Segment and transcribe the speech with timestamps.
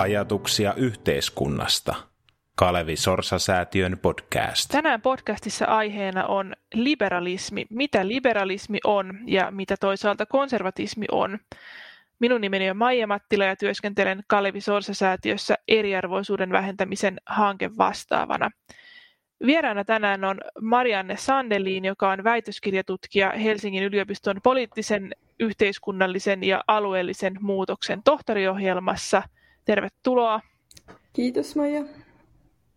[0.00, 1.94] Ajatuksia yhteiskunnasta.
[2.56, 4.70] Kalevi Sorsa-säätiön podcast.
[4.70, 7.66] Tänään podcastissa aiheena on liberalismi.
[7.70, 11.38] Mitä liberalismi on ja mitä toisaalta konservatismi on.
[12.18, 18.50] Minun nimeni on Maija Mattila ja työskentelen Kalevi Sorsa-säätiössä eriarvoisuuden vähentämisen hanke vastaavana.
[19.46, 28.02] Vieraana tänään on Marianne Sandelin, joka on väitöskirjatutkija Helsingin yliopiston poliittisen, yhteiskunnallisen ja alueellisen muutoksen
[28.02, 29.22] tohtoriohjelmassa.
[29.64, 30.40] Tervetuloa.
[31.12, 31.84] Kiitos Maija.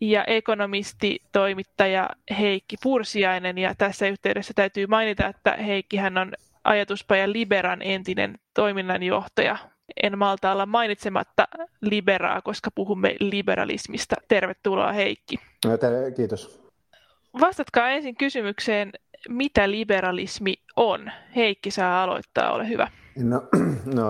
[0.01, 3.57] Ja ekonomisti, toimittaja Heikki Pursiainen.
[3.57, 6.33] Ja tässä yhteydessä täytyy mainita, että Heikki hän on
[6.63, 9.57] ajatuspaja Liberan entinen toiminnanjohtaja.
[10.03, 11.47] En malta olla mainitsematta
[11.81, 14.15] liberaa, koska puhumme liberalismista.
[14.27, 15.35] Tervetuloa Heikki.
[15.65, 15.71] No,
[16.15, 16.63] kiitos.
[17.41, 18.91] Vastatkaa ensin kysymykseen,
[19.29, 21.11] mitä liberalismi on?
[21.35, 22.87] Heikki saa aloittaa, ole hyvä.
[23.17, 23.41] No,
[23.85, 24.07] no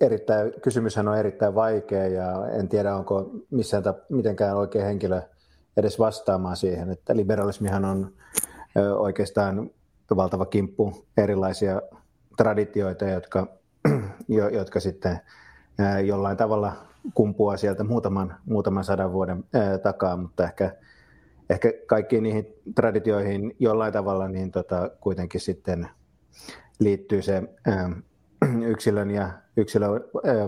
[0.00, 5.22] erittäin, kysymyshän on erittäin vaikea ja en tiedä, onko missään ta, mitenkään oikein henkilö
[5.76, 8.12] edes vastaamaan siihen, että liberalismihan on
[8.98, 9.70] oikeastaan
[10.16, 11.82] valtava kimppu erilaisia
[12.36, 13.46] traditioita, jotka,
[14.58, 15.20] jotka sitten
[16.04, 16.72] jollain tavalla
[17.14, 19.44] kumpuaa sieltä muutaman, muutaman sadan vuoden
[19.82, 20.76] takaa, mutta ehkä,
[21.50, 25.88] ehkä kaikkiin niihin traditioihin jollain tavalla niin tota, kuitenkin sitten
[26.78, 27.42] liittyy se
[28.72, 30.00] yksilön ja yksilön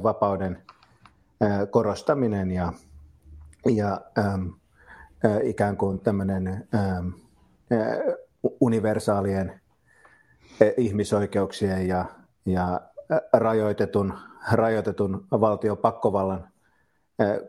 [0.02, 0.62] vapauden
[1.70, 2.72] korostaminen ja,
[3.70, 4.00] ja
[5.42, 6.68] ikään kuin tämmöinen
[8.60, 9.60] universaalien
[10.76, 12.04] ihmisoikeuksien ja,
[12.46, 12.80] ja
[13.32, 14.14] rajoitetun,
[14.52, 16.48] rajoitetun valtion pakkovallan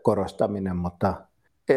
[0.02, 1.14] korostaminen, mutta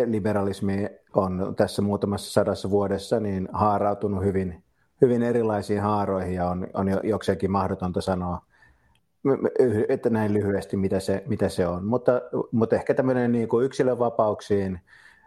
[0.06, 4.64] liberalismi on tässä muutamassa sadassa vuodessa niin haarautunut hyvin,
[5.00, 8.46] hyvin erilaisiin haaroihin ja on, on jokseenkin mahdotonta sanoa,
[9.88, 11.84] että näin lyhyesti, mitä se, mitä se on.
[11.86, 12.12] Mutta,
[12.52, 14.80] mutta ehkä tämmöinen niin kuin yksilövapauksiin,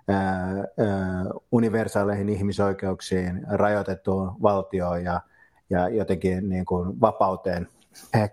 [0.08, 5.22] ää, ää, universaaleihin ihmisoikeuksiin, rajoitettuun valtioon ja,
[5.70, 7.68] ja jotenkin niin kuin vapauteen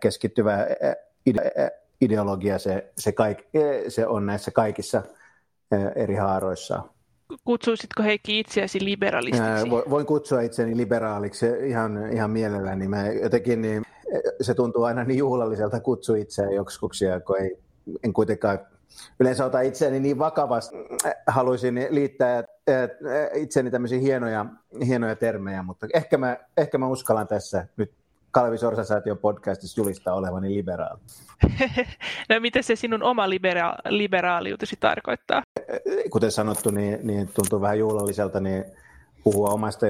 [0.00, 0.66] keskittyvä
[2.00, 3.38] ideologia, se, se, kaik,
[3.88, 5.02] se on näissä kaikissa
[5.96, 6.82] eri haaroissa.
[7.44, 9.70] Kutsuisitko Heikki itseäsi liberalistiksi?
[9.70, 12.88] Voin kutsua itseäni liberaaliksi ihan, ihan mielelläni.
[12.88, 13.82] Mä jotenkin niin,
[14.40, 17.58] se tuntuu aina niin juhlalliselta kutsua itseään joksikuksi, kun ei,
[18.04, 18.58] en kuitenkaan
[19.20, 20.76] yleensä ota itseäni niin vakavasti.
[21.26, 22.44] Haluaisin liittää
[23.34, 24.46] itseäni tämmöisiä hienoja,
[24.86, 27.92] hienoja termejä, mutta ehkä mä, ehkä mä uskallan tässä nyt
[28.30, 31.00] Kalvi Sorsa-säätiön podcastissa julistaa olevani liberaali.
[32.28, 35.42] no mitä se sinun oma libera- liberaaliutesi tarkoittaa?
[36.10, 38.64] Kuten sanottu, niin, niin tuntuu vähän juhlalliselta niin
[39.24, 39.86] puhua omasta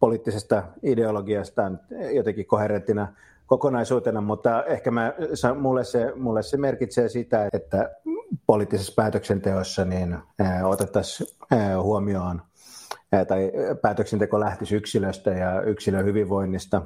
[0.00, 1.80] poliittisesta ideologiastaan
[2.12, 3.12] jotenkin koherenttina
[3.46, 5.14] kokonaisuutena, mutta ehkä mä,
[5.58, 7.90] mulle, se, mulle se merkitsee sitä, että
[8.46, 10.18] poliittisessa päätöksenteossa niin
[10.64, 11.28] otettaisiin
[11.82, 12.42] huomioon
[13.28, 16.82] tai päätöksenteko lähtisi yksilöstä ja yksilön hyvinvoinnista,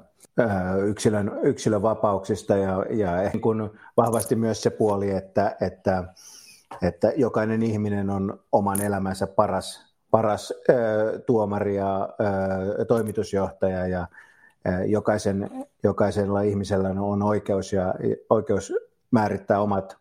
[0.87, 6.05] yksilön, yksilön vapauksista ja, ja kun vahvasti myös se puoli, että, että,
[6.83, 10.53] että jokainen ihminen on oman elämänsä paras, paras
[11.27, 12.09] tuomari ja
[12.89, 14.07] toimitusjohtaja ja
[14.87, 15.51] jokaisen,
[15.83, 17.95] jokaisella ihmisellä on oikeus, ja,
[18.31, 18.73] oikeus
[19.11, 19.97] määrittää omat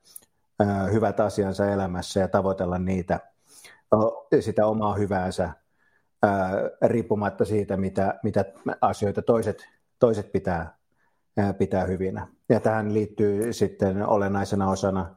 [0.92, 3.20] hyvät asiansa elämässä ja tavoitella niitä,
[4.40, 5.50] sitä omaa hyväänsä
[6.86, 8.46] riippumatta siitä, mitä, mitä
[8.82, 9.68] asioita toiset,
[10.00, 10.78] toiset pitää,
[11.58, 12.28] pitää hyvinä.
[12.50, 15.16] Ja tähän liittyy sitten olennaisena osana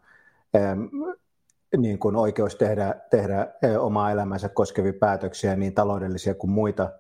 [1.77, 3.47] niin kuin oikeus tehdä, tehdä
[3.79, 6.91] omaa elämänsä koskevia päätöksiä, niin taloudellisia kuin muita.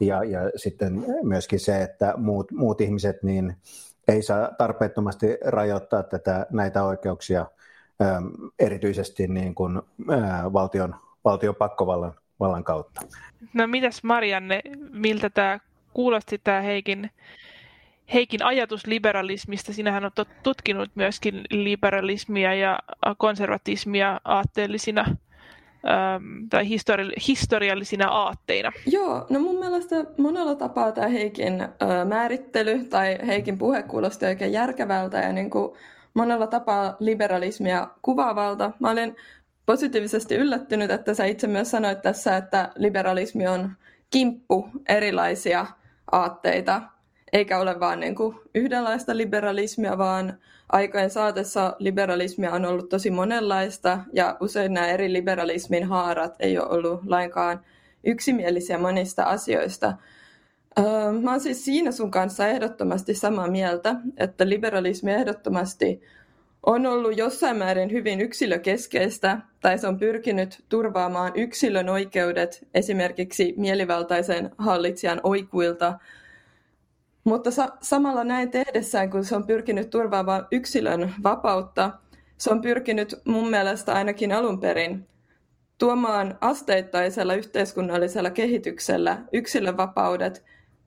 [0.00, 3.56] Ja, ja sitten myöskin se, että muut, muut ihmiset niin
[4.08, 7.46] ei saa tarpeettomasti rajoittaa tätä, näitä oikeuksia
[8.58, 9.82] erityisesti niin kuin,
[10.52, 13.00] valtion, valtion pakkovallan vallan kautta.
[13.54, 15.58] No mitäs Marianne, miltä tämä
[15.92, 17.10] kuulosti tämä Heikin,
[18.14, 19.72] Heikin ajatus liberalismista?
[19.72, 20.10] Sinähän on
[20.42, 22.78] tutkinut myöskin liberalismia ja
[23.18, 28.72] konservatismia aatteellisina ähm, tai histori- historiallisina aatteina.
[28.86, 31.68] Joo, no mun mielestä monella tapaa tämä Heikin äh,
[32.08, 35.72] määrittely tai Heikin puhe kuulosti oikein järkevältä ja niin kuin
[36.14, 38.70] monella tapaa liberalismia kuvaavalta.
[38.80, 39.16] Mä olen
[39.66, 43.70] positiivisesti yllättynyt, että sä itse myös sanoit tässä, että liberalismi on
[44.10, 45.66] kimppu erilaisia
[46.12, 46.82] aatteita,
[47.32, 48.14] eikä ole vain niin
[48.54, 50.38] yhdenlaista liberalismia, vaan
[50.72, 56.68] aikojen saatessa liberalismia on ollut tosi monenlaista ja usein nämä eri liberalismin haarat ei ole
[56.68, 57.60] ollut lainkaan
[58.04, 59.92] yksimielisiä monista asioista.
[61.22, 66.00] Mä oon siis siinä sun kanssa ehdottomasti samaa mieltä, että liberalismi ehdottomasti
[66.66, 74.50] on ollut jossain määrin hyvin yksilökeskeistä, tai se on pyrkinyt turvaamaan yksilön oikeudet esimerkiksi mielivaltaisen
[74.58, 75.98] hallitsijan oikuilta,
[77.28, 81.90] mutta sa- samalla näin tehdessään, kun se on pyrkinyt turvaamaan yksilön vapautta,
[82.38, 85.08] se on pyrkinyt mun mielestä ainakin alun perin
[85.78, 90.44] tuomaan asteittaisella yhteiskunnallisella kehityksellä yksilön vapaudet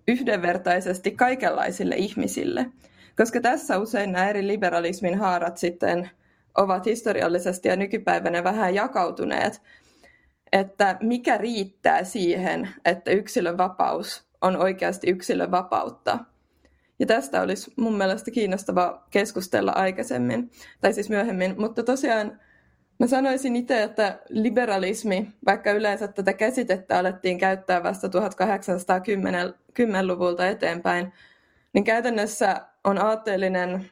[0.08, 2.66] yhdenvertaisesti kaikenlaisille ihmisille–
[3.18, 6.10] koska tässä usein nämä eri liberalismin haarat sitten
[6.58, 9.62] ovat historiallisesti ja nykypäivänä vähän jakautuneet,
[10.52, 16.20] että mikä riittää siihen, että yksilön vapaus on oikeasti yksilön vapautta.
[17.02, 20.52] Ja tästä olisi mun mielestä kiinnostava keskustella aikaisemmin,
[20.82, 22.40] tai siis myöhemmin, mutta tosiaan
[23.00, 31.14] mä sanoisin itse, että liberalismi, vaikka yleensä tätä käsitettä alettiin käyttää vasta 1810-luvulta eteenpäin,
[31.74, 33.90] niin käytännössä on aatteellinen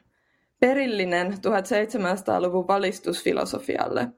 [0.60, 4.08] perillinen 1700-luvun valistusfilosofialle.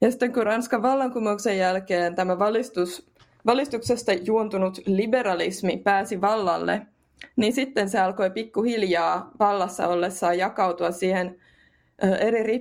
[0.00, 3.10] Ja sitten kun Ranskan vallankumouksen jälkeen tämä valistus,
[3.46, 6.86] valistuksesta juontunut liberalismi pääsi vallalle,
[7.36, 11.38] niin sitten se alkoi pikkuhiljaa vallassa ollessaan jakautua siihen
[12.20, 12.60] eri,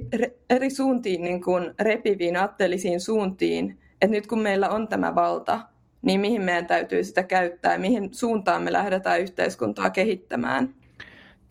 [0.50, 5.60] eri suuntiin, niin kuin repiviin aatteellisiin suuntiin, että nyt kun meillä on tämä valta,
[6.02, 10.74] niin mihin meidän täytyy sitä käyttää ja mihin suuntaan me lähdetään yhteiskuntaa kehittämään.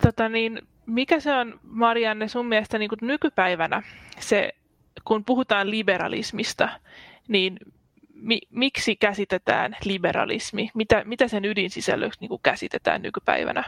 [0.03, 3.83] Tota niin, mikä se on, Marianne, sun mielestä niin kuin nykypäivänä
[4.19, 4.51] se,
[5.05, 6.69] kun puhutaan liberalismista,
[7.27, 7.57] niin
[8.21, 10.69] mi, miksi käsitetään liberalismi?
[10.73, 13.63] Mitä, mitä sen ydinsisällöksi niin käsitetään nykypäivänä?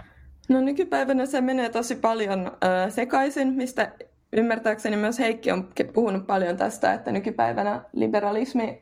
[0.49, 3.91] No nykypäivänä se menee tosi paljon ö, sekaisin, mistä
[4.33, 8.81] ymmärtääkseni myös Heikki on puhunut paljon tästä, että nykypäivänä liberalismi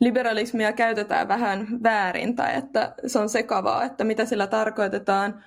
[0.00, 5.44] liberalismia käytetään vähän väärin tai että se on sekavaa, että mitä sillä tarkoitetaan.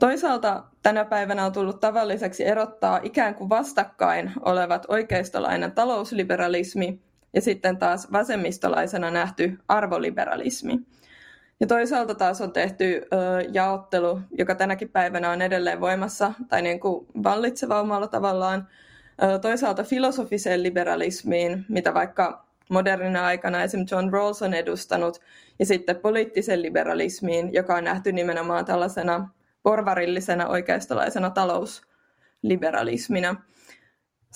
[0.00, 7.00] Toisaalta tänä päivänä on tullut tavalliseksi erottaa ikään kuin vastakkain olevat oikeistolainen talousliberalismi
[7.36, 10.78] ja sitten taas vasemmistolaisena nähty arvoliberalismi.
[11.60, 13.06] Ja toisaalta taas on tehty ö,
[13.52, 18.68] jaottelu, joka tänäkin päivänä on edelleen voimassa tai niin kuin vallitseva omalla tavallaan,
[19.22, 25.20] ö, toisaalta filosofiseen liberalismiin, mitä vaikka modernina aikana esimerkiksi John Rawls on edustanut,
[25.58, 29.28] ja sitten poliittisen liberalismiin, joka on nähty nimenomaan tällaisena
[29.62, 33.36] porvarillisena oikeistolaisena talousliberalismina.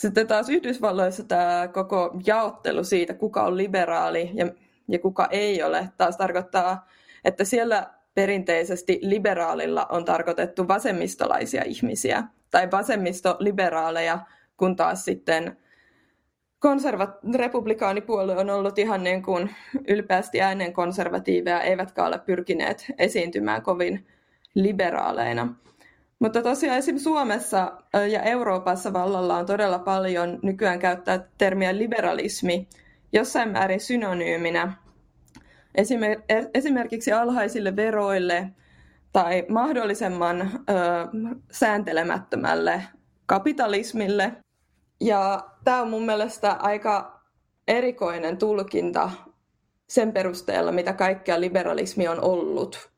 [0.01, 4.47] Sitten taas Yhdysvalloissa tämä koko jaottelu siitä, kuka on liberaali ja,
[4.89, 6.89] ja kuka ei ole, taas tarkoittaa,
[7.25, 14.19] että siellä perinteisesti liberaalilla on tarkoitettu vasemmistolaisia ihmisiä tai vasemmistoliberaaleja,
[14.57, 15.57] kun taas sitten
[16.67, 19.55] konserva- republikaanipuolue on ollut ihan niin kuin
[19.89, 24.07] ylpeästi äänen konservatiiveja, eivätkä ole pyrkineet esiintymään kovin
[24.55, 25.55] liberaaleina.
[26.21, 27.73] Mutta tosiaan esimerkiksi Suomessa
[28.11, 32.69] ja Euroopassa vallalla on todella paljon nykyään käyttää termiä liberalismi
[33.13, 34.73] jossain määrin synonyyminä.
[35.75, 38.51] E-, esimerkiksi alhaisille veroille
[39.13, 40.51] tai mahdollisemman
[41.51, 42.83] sääntelemättömälle
[43.27, 44.33] kapitalismille.
[45.01, 47.21] Ja tämä on mun mielestä aika
[47.69, 49.11] erikoinen tulkinta
[49.89, 52.91] sen perusteella, mitä kaikkea liberalismi on ollut.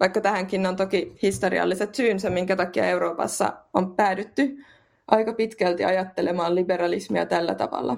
[0.00, 4.56] Vaikka tähänkin on toki historialliset syynsä, minkä takia Euroopassa on päädytty
[5.08, 7.96] aika pitkälti ajattelemaan liberalismia tällä tavalla.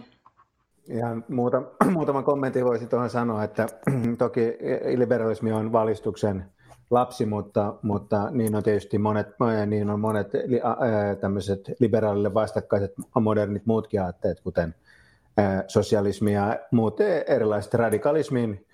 [0.89, 3.67] Ihan muuta, muutaman kommentin voisi tuohon sanoa, että
[4.19, 4.59] toki
[4.97, 6.45] liberalismi on valistuksen
[6.91, 9.27] lapsi, mutta, mutta niin on tietysti monet,
[9.67, 10.29] niin on monet
[11.21, 14.75] tämmöiset liberaalille vastakkaiset modernit muutkin aatteet, kuten
[15.67, 18.67] sosialismi ja muut erilaiset radikalismin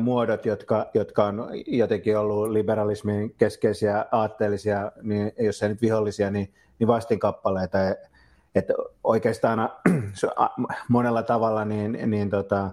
[0.00, 6.52] muodot, jotka, jotka on jotenkin ollut liberalismin keskeisiä aatteellisia, niin jos ei nyt vihollisia, niin,
[6.78, 7.78] niin vastinkappaleita.
[8.54, 9.68] Että oikeastaan
[10.88, 12.70] monella tavalla niin, niin tota,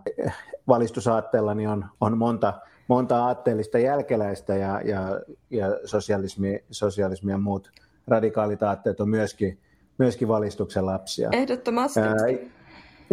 [0.67, 2.53] valistusaatteella niin on, on monta,
[2.87, 7.71] monta aatteellista jälkeläistä ja, ja, ja sosialismi, sosialismi ja muut
[8.07, 9.57] radikaalit aatteet on myöskin,
[9.97, 11.29] myöskin valistuksen lapsia.
[11.31, 11.99] Ehdottomasti.
[11.99, 12.15] Ää,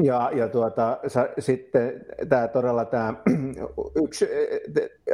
[0.02, 3.14] ja, ja tuota, sa, sitten tämä todella tämä
[4.04, 4.28] yksi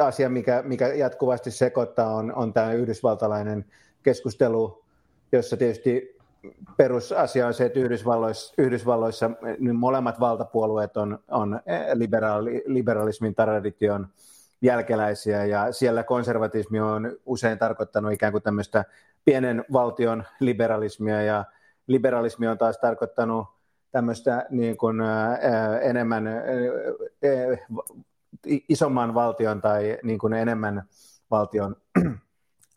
[0.01, 3.65] asia, mikä, mikä jatkuvasti sekoittaa, on, on tämä yhdysvaltalainen
[4.03, 4.85] keskustelu,
[5.33, 6.21] jossa tietysti
[6.77, 11.61] perusasia on se, että Yhdysvalloissa, Yhdysvalloissa niin molemmat valtapuolueet on, on
[11.95, 14.09] liberaali, liberalismin tradition
[14.63, 18.85] jälkeläisiä ja siellä konservatismi on usein tarkoittanut ikään kuin tämmöistä
[19.25, 21.45] pienen valtion liberalismia ja
[21.87, 23.47] liberalismi on taas tarkoittanut
[23.93, 26.43] tämmöistä niin kuin, ää, enemmän ää,
[28.47, 30.83] isomman valtion tai niin kuin enemmän
[31.31, 31.77] valtion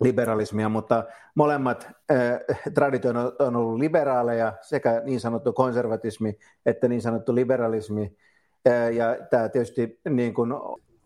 [0.04, 1.04] liberalismia, mutta
[1.36, 2.40] molemmat äh,
[2.74, 8.18] traditiot on ollut liberaaleja, sekä niin sanottu konservatismi että niin sanottu liberalismi.
[8.68, 10.54] Äh, ja tämä tietysti niin kuin,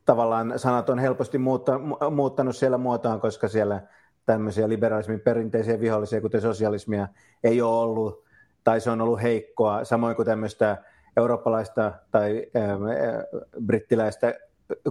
[0.05, 1.79] tavallaan sanat on helposti muutta,
[2.11, 3.81] muuttanut siellä muotoaan, koska siellä
[4.25, 7.07] tämmöisiä liberalismin perinteisiä vihollisia, kuten sosialismia,
[7.43, 8.26] ei ole ollut,
[8.67, 10.77] tai se on ollut heikkoa, samoin kuin tämmöistä
[11.17, 12.71] eurooppalaista tai äh,
[13.65, 14.33] brittiläistä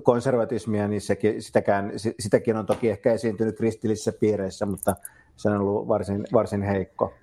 [0.02, 4.97] konservatismia, niin sekin, sitäkään, sitäkin on toki ehkä esiintynyt kristillisissä piireissä, mutta
[5.37, 7.14] se on ollut varsin, varsin heikko.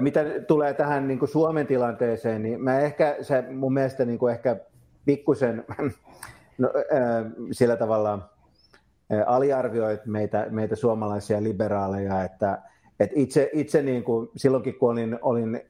[0.00, 4.32] Mitä tulee tähän niin kuin Suomen tilanteeseen, niin mä ehkä, se mun mielestä niin kuin
[4.32, 4.56] ehkä
[5.04, 5.64] pikkusen
[6.58, 8.12] no, äh, sillä tavalla
[9.12, 12.58] äh, aliarvioit meitä, meitä suomalaisia liberaaleja, että,
[13.02, 15.62] että itse, itse niin kuin, silloinkin kun olin, olin äh,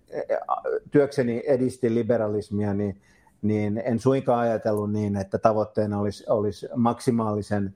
[0.91, 3.01] työkseni edistin liberalismia, niin
[3.43, 7.75] niin en suinkaan ajatellut niin, että tavoitteena olisi, olisi maksimaalisen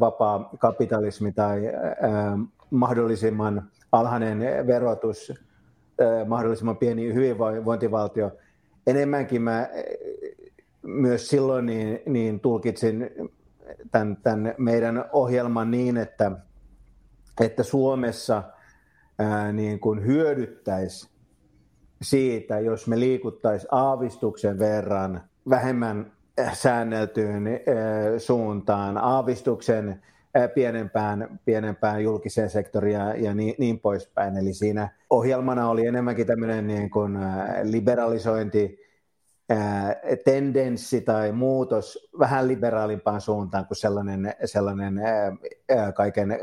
[0.00, 1.62] vapaa kapitalismi tai
[2.70, 5.32] mahdollisimman alhainen verotus,
[6.26, 8.30] mahdollisimman pieni hyvinvointivaltio.
[8.86, 9.68] Enemmänkin mä
[10.82, 13.10] myös silloin niin, niin tulkitsin
[13.90, 16.32] tämän, tämän meidän ohjelman niin, että,
[17.40, 18.42] että Suomessa
[19.18, 21.08] ää, niin kuin hyödyttäisi
[22.02, 26.12] siitä, jos me liikuttaisiin aavistuksen verran vähemmän
[26.52, 27.60] säänneltyyn eh,
[28.18, 30.02] suuntaan, aavistuksen
[30.34, 34.36] eh, pienempään, pienempään julkiseen sektoriin ja, ja niin, niin poispäin.
[34.36, 37.18] Eli siinä ohjelmana oli enemmänkin tämmöinen niin kuin
[37.62, 38.81] liberalisointi,
[40.24, 45.00] tendenssi tai muutos vähän liberaalimpaan suuntaan kuin sellainen, sellainen
[45.94, 46.38] kaiken,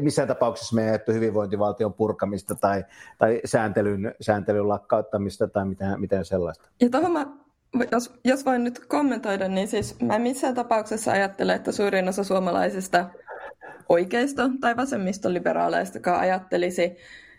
[0.00, 2.84] missään tapauksessa me ei hyvinvointivaltion purkamista tai,
[3.18, 6.68] tai sääntelyn, sääntelyn lakkauttamista tai mitään, mitään sellaista.
[6.80, 7.26] Ja tuohon mä,
[7.92, 13.06] jos, jos voin nyt kommentoida, niin siis mä missään tapauksessa ajattelen, että suurin osa suomalaisista
[13.88, 16.96] oikeisto- tai vasemmistoliberaaleista ajattelisi,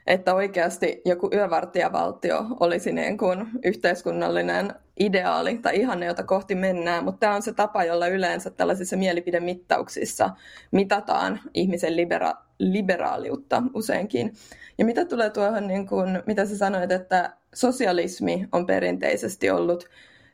[0.08, 7.20] että oikeasti joku yövartijavaltio olisi niin kuin yhteiskunnallinen ideaali tai ihanne, jota kohti mennään, mutta
[7.20, 10.29] tämä on se tapa, jolla yleensä tällaisissa mielipidemittauksissa
[10.72, 14.34] mitataan ihmisen libera- liberaaliutta useinkin.
[14.77, 19.89] Ja mitä tulee tuohon, niin kuin, mitä sä sanoit, että sosialismi on perinteisesti ollut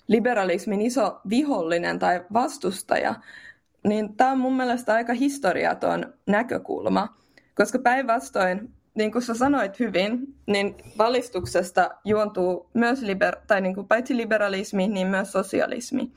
[0.08, 3.16] liberalismin iso vihollinen tai vastustaja,
[3.88, 7.18] niin tämä on mun mielestä aika historiaton näkökulma,
[7.56, 13.88] koska päinvastoin niin kuin sä sanoit hyvin, niin valistuksesta juontuu myös liber, tai niin kuin
[13.88, 16.12] paitsi liberalismi, niin myös sosialismi.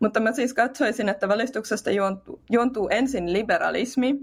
[0.00, 4.14] Mutta mä siis katsoisin, että valistuksesta juontuu, juontuu ensin liberalismi,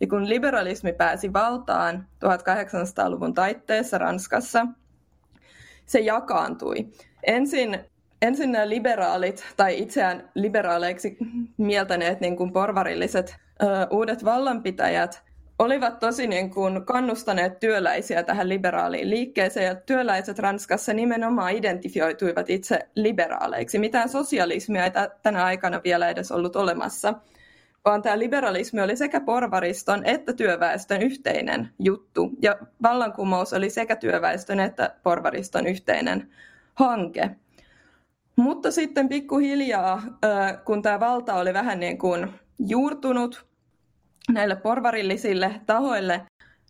[0.00, 4.66] ja kun liberalismi pääsi valtaan 1800-luvun taitteessa Ranskassa,
[5.86, 6.88] se jakaantui.
[7.26, 7.78] Ensin,
[8.22, 11.16] ensin nämä liberaalit, tai itseään liberaaleiksi
[11.56, 15.27] mieltäneet niin kuin porvarilliset ö, uudet vallanpitäjät,
[15.58, 22.88] olivat tosi niin kuin kannustaneet työläisiä tähän liberaaliin liikkeeseen ja työläiset Ranskassa nimenomaan identifioituivat itse
[22.94, 23.78] liberaaleiksi.
[23.78, 24.90] Mitään sosialismia ei
[25.22, 27.14] tänä aikana vielä edes ollut olemassa,
[27.84, 34.60] vaan tämä liberalismi oli sekä porvariston että työväestön yhteinen juttu ja vallankumous oli sekä työväestön
[34.60, 36.28] että porvariston yhteinen
[36.74, 37.30] hanke.
[38.36, 40.02] Mutta sitten pikkuhiljaa,
[40.64, 43.47] kun tämä valta oli vähän niin kuin juurtunut,
[44.32, 46.20] näille porvarillisille tahoille,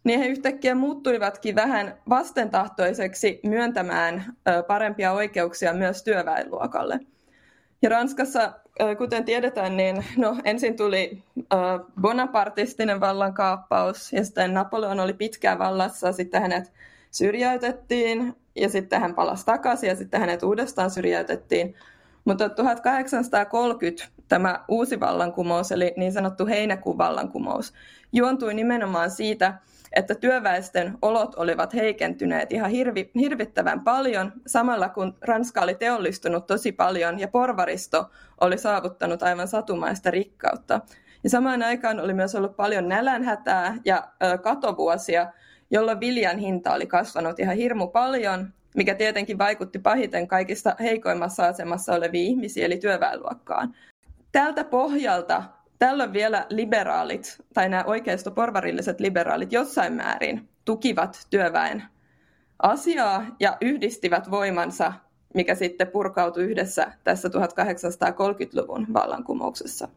[0.05, 4.25] niin he yhtäkkiä muuttuivatkin vähän vastentahtoiseksi myöntämään
[4.67, 7.01] parempia oikeuksia myös työväenluokalle.
[7.83, 8.53] Ja Ranskassa,
[8.99, 11.23] kuten tiedetään, niin no, ensin tuli
[12.01, 16.73] bonapartistinen vallankaappaus ja sitten Napoleon oli pitkään vallassa, sitten hänet
[17.11, 21.75] syrjäytettiin ja sitten hän palasi takaisin ja sitten hänet uudestaan syrjäytettiin.
[22.29, 27.73] Mutta 1830 tämä uusi vallankumous, eli niin sanottu heinäkuun vallankumous,
[28.13, 29.55] juontui nimenomaan siitä,
[29.93, 36.73] että työväestön olot olivat heikentyneet ihan hirvi, hirvittävän paljon, samalla kun Ranska oli teollistunut tosi
[36.73, 40.81] paljon ja porvaristo oli saavuttanut aivan satumaista rikkautta.
[41.25, 45.33] Ja samaan aikaan oli myös ollut paljon nälänhätää ja ö, katovuosia,
[45.71, 51.95] jolloin viljan hinta oli kasvanut ihan hirmu paljon mikä tietenkin vaikutti pahiten kaikista heikoimmassa asemassa
[51.95, 53.75] oleviin ihmisiin, eli työväenluokkaan.
[54.33, 55.43] Tältä pohjalta
[55.79, 61.83] tällöin vielä liberaalit, tai nämä oikeistoporvarilliset liberaalit jossain määrin tukivat työväen
[62.63, 64.93] asiaa ja yhdistivät voimansa,
[65.35, 69.89] mikä sitten purkautui yhdessä tässä 1830-luvun vallankumouksessa.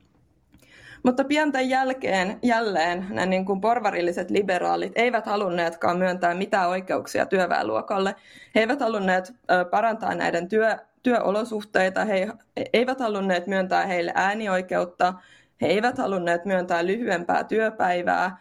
[1.03, 7.25] Mutta pian tämän jälkeen jälleen nämä niin kuin porvarilliset liberaalit eivät halunneetkaan myöntää mitään oikeuksia
[7.25, 8.15] työväenluokalle.
[8.55, 9.33] He eivät halunneet
[9.71, 12.27] parantaa näiden työ, työolosuhteita, he
[12.73, 15.13] eivät halunneet myöntää heille äänioikeutta,
[15.61, 18.37] He eivät halunneet myöntää lyhyempää työpäivää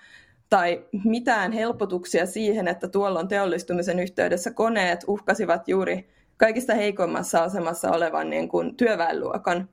[0.51, 8.31] tai mitään helpotuksia siihen, että tuolloin teollistumisen yhteydessä koneet uhkasivat juuri kaikista heikoimmassa asemassa olevan
[8.31, 9.69] niin kuin työväenluokan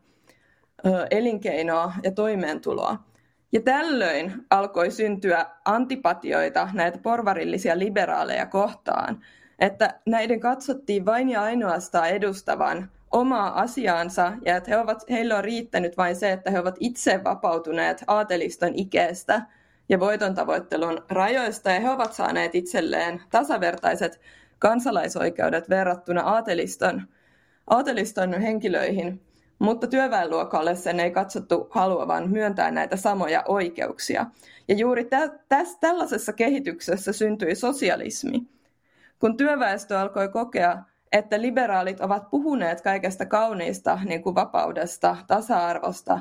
[1.12, 2.98] elinkeinoa ja toimeentuloa.
[3.52, 9.22] Ja tällöin alkoi syntyä antipatioita näitä porvarillisia liberaaleja kohtaan,
[9.60, 15.44] että näiden katsottiin vain ja ainoastaan edustavan omaa asiaansa ja että he ovat, heillä on
[15.44, 19.42] riittänyt vain se, että he ovat itse vapautuneet aateliston ikeestä
[19.90, 24.20] ja voiton tavoittelun rajoista ja he ovat saaneet itselleen tasavertaiset
[24.60, 27.02] kansalaisoikeudet verrattuna aateliston,
[27.68, 29.22] aateliston henkilöihin,
[29.60, 34.26] mutta työväenluokalle sen ei katsottu haluavan myöntää näitä samoja oikeuksia.
[34.68, 38.42] Ja juuri tä- täs, tällaisessa kehityksessä syntyi sosialismi.
[39.20, 46.20] Kun työväestö alkoi kokea, että liberaalit ovat puhuneet kaikesta kauniista, niin kuin vapaudesta, tasa-arvosta,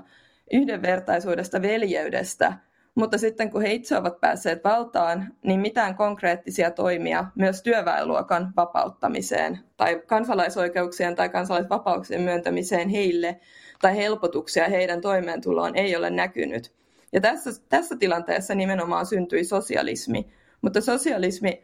[0.52, 2.52] yhdenvertaisuudesta, veljeydestä,
[2.96, 9.58] mutta sitten kun he itse ovat päässeet valtaan, niin mitään konkreettisia toimia myös työväenluokan vapauttamiseen
[9.76, 13.40] tai kansalaisoikeuksien tai kansalaisvapauksien myöntämiseen heille
[13.80, 16.72] tai helpotuksia heidän toimeentuloon ei ole näkynyt.
[17.12, 21.62] Ja tässä, tässä tilanteessa nimenomaan syntyi sosialismi, mutta sosialismi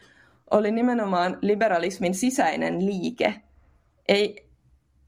[0.50, 3.34] oli nimenomaan liberalismin sisäinen liike,
[4.08, 4.51] ei,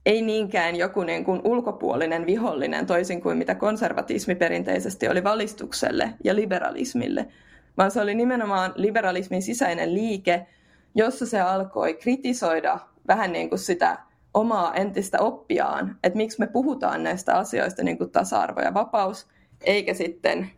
[0.05, 6.35] ei niinkään joku niin kuin ulkopuolinen vihollinen, toisin kuin mitä konservatismi perinteisesti oli valistukselle ja
[6.35, 7.25] liberalismille,
[7.77, 10.47] vaan se oli nimenomaan liberalismin sisäinen liike,
[10.95, 13.97] jossa se alkoi kritisoida vähän niin kuin sitä
[14.33, 19.27] omaa entistä oppiaan, että miksi me puhutaan näistä asioista niin kuin tasa-arvo ja vapaus,
[19.61, 20.51] eikä sitten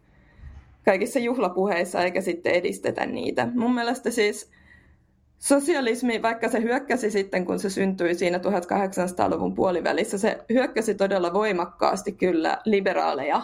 [0.85, 3.47] kaikissa juhlapuheissa, eikä sitten edistetä niitä.
[3.55, 4.51] Mun mielestä siis
[5.39, 12.11] Sosialismi, vaikka se hyökkäsi sitten, kun se syntyi siinä 1800-luvun puolivälissä, se hyökkäsi todella voimakkaasti
[12.11, 13.41] kyllä liberaaleja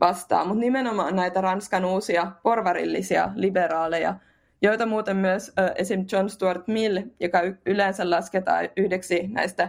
[0.00, 4.14] vastaan, mutta nimenomaan näitä Ranskan uusia porvarillisia liberaaleja,
[4.62, 6.04] joita muuten myös esim.
[6.12, 9.68] John Stuart Mill, joka yleensä lasketaan yhdeksi näistä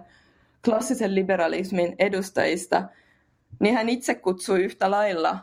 [0.66, 2.84] klassisen liberalismin edustajista,
[3.60, 5.40] niin hän itse kutsui yhtä lailla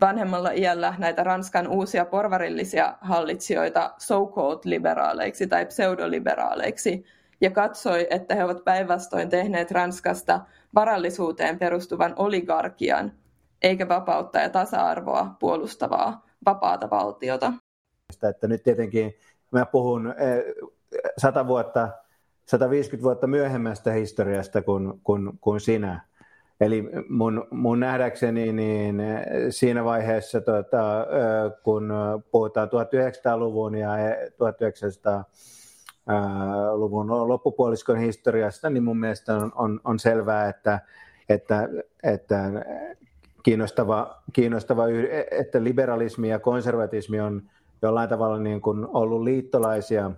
[0.00, 7.04] vanhemmalla iällä näitä Ranskan uusia porvarillisia hallitsijoita so-called liberaaleiksi tai pseudoliberaaleiksi
[7.40, 10.40] ja katsoi, että he ovat päinvastoin tehneet Ranskasta
[10.74, 13.12] varallisuuteen perustuvan oligarkian,
[13.62, 17.52] eikä vapautta ja tasa-arvoa puolustavaa vapaata valtiota.
[18.30, 19.14] Että nyt tietenkin
[19.50, 20.14] mä puhun
[21.18, 21.88] 100 eh, vuotta,
[22.46, 26.00] 150 vuotta myöhemmästä historiasta kuin, kuin, kuin sinä.
[26.60, 29.02] Eli mun, mun nähdäkseni niin
[29.50, 31.06] siinä vaiheessa, tuota,
[31.62, 31.92] kun
[32.30, 33.88] puhutaan 1900-luvun ja
[34.28, 40.80] 1900-luvun loppupuoliskon historiasta, niin mun mielestä on, on, on selvää, että,
[41.28, 41.68] että,
[42.02, 42.50] että
[43.42, 44.84] kiinnostava, kiinnostava,
[45.30, 47.42] että liberalismi ja konservatismi on
[47.82, 50.10] jollain tavalla niin kuin ollut liittolaisia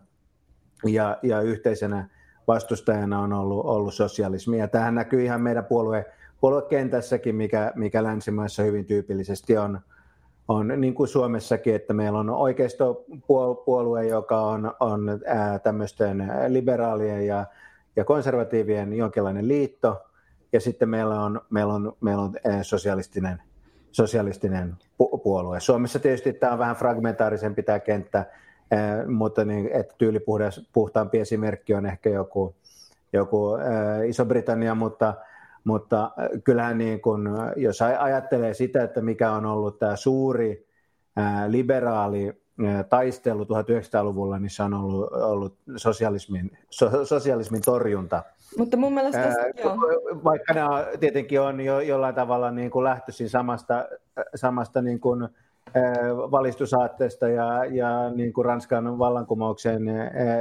[0.85, 2.09] ja, ja yhteisenä
[2.49, 4.59] vastustajana on ollut, ollut sosialismi.
[4.59, 6.05] Ja tähän näkyy ihan meidän puolueen
[6.41, 9.81] puoluekentässäkin, mikä, mikä länsimaissa hyvin tyypillisesti on,
[10.49, 15.21] on niin kuin Suomessakin, että meillä on oikeistopuolue, joka on, on
[15.63, 17.47] tämmöisten liberaalien ja,
[17.97, 20.03] ja konservatiivien jonkinlainen liitto,
[20.53, 23.43] ja sitten meillä on, meillä on, meillä on sosialistinen,
[23.93, 25.61] sosialistinen pu- puolue.
[25.61, 28.27] Suomessa tietysti tämä on vähän fragmentaarisempi tämä kenttä,
[29.07, 32.55] mutta niin, että tyylipuhtaampi esimerkki on ehkä joku,
[33.13, 33.57] joku
[34.07, 35.15] Iso-Britannia, mutta
[35.69, 40.67] mutta äh, kyllähän niin kun, äh, jos ajattelee sitä, että mikä on ollut tämä suuri
[41.19, 42.33] äh, liberaali
[42.89, 48.23] taistelu 1900-luvulla, niin se on ollut, ollut sosialismin, so, sosialismin torjunta.
[48.59, 49.77] Mutta mun mielestä ää, joo.
[50.25, 53.85] Vaikka nämä tietenkin on jo jollain tavalla niin kuin lähtöisin samasta,
[54.35, 55.29] samasta niin kuin,
[56.31, 59.83] valistusaatteesta ja, ja niin kuin Ranskan vallankumouksen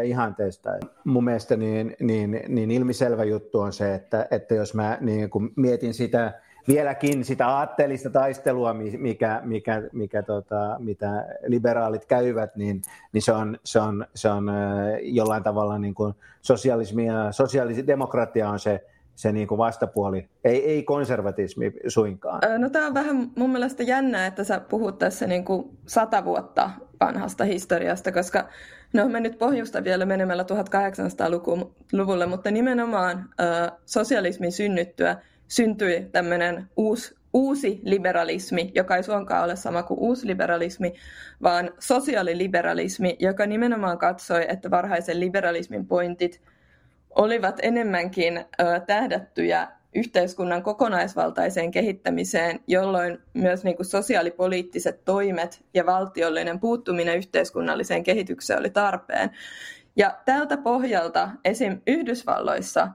[0.03, 0.69] ihanteesta.
[1.03, 5.53] Mun mielestä niin, niin, niin ilmiselvä juttu on se, että, että jos mä niin kuin
[5.55, 6.33] mietin sitä
[6.67, 12.81] vieläkin sitä aatteellista taistelua, mikä, mikä, mikä tota, mitä liberaalit käyvät, niin,
[13.13, 14.51] niin se, on, se, on, se on
[15.01, 18.85] jollain tavalla niin kuin sosialismi ja sosiaalidemokratia on se,
[19.17, 22.41] se niin kuin vastapuoli, ei, ei konservatismi suinkaan.
[22.57, 26.69] No tämä on vähän mun mielestä jännää, että sä puhut tässä niin kuin sata vuotta
[26.99, 28.49] vanhasta historiasta, koska
[28.93, 35.15] no me nyt pohjusta vielä menemällä 1800-luvulle, mutta nimenomaan äh, sosialismin synnyttyä
[35.47, 40.93] syntyi tämmöinen uusi, uusi liberalismi, joka ei suonkaan ole sama kuin uusi liberalismi,
[41.43, 46.41] vaan sosiaaliliberalismi, joka nimenomaan katsoi, että varhaisen liberalismin pointit–
[47.15, 48.45] olivat enemmänkin
[48.87, 58.59] tähdättyjä yhteiskunnan kokonaisvaltaiseen kehittämiseen, jolloin myös niin kuin sosiaalipoliittiset toimet ja valtiollinen puuttuminen yhteiskunnalliseen kehitykseen
[58.59, 59.29] oli tarpeen.
[59.95, 61.81] Ja tältä pohjalta esim.
[61.87, 62.87] Yhdysvalloissa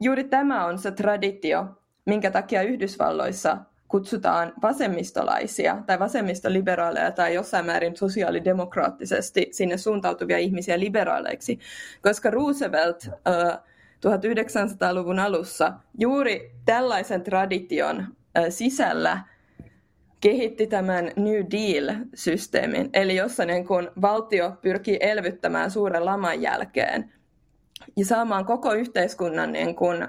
[0.00, 1.66] juuri tämä on se traditio,
[2.06, 3.56] minkä takia Yhdysvalloissa
[3.88, 11.58] kutsutaan vasemmistolaisia tai vasemmistoliberaaleja tai jossain määrin sosiaalidemokraattisesti sinne suuntautuvia ihmisiä liberaaleiksi,
[12.02, 13.08] koska Roosevelt
[14.06, 18.06] 1900-luvun alussa juuri tällaisen tradition
[18.48, 19.20] sisällä
[20.20, 27.12] kehitti tämän New Deal-systeemin, eli jossa niin kun valtio pyrkii elvyttämään suuren laman jälkeen
[27.96, 30.08] ja saamaan koko yhteiskunnan niin kun,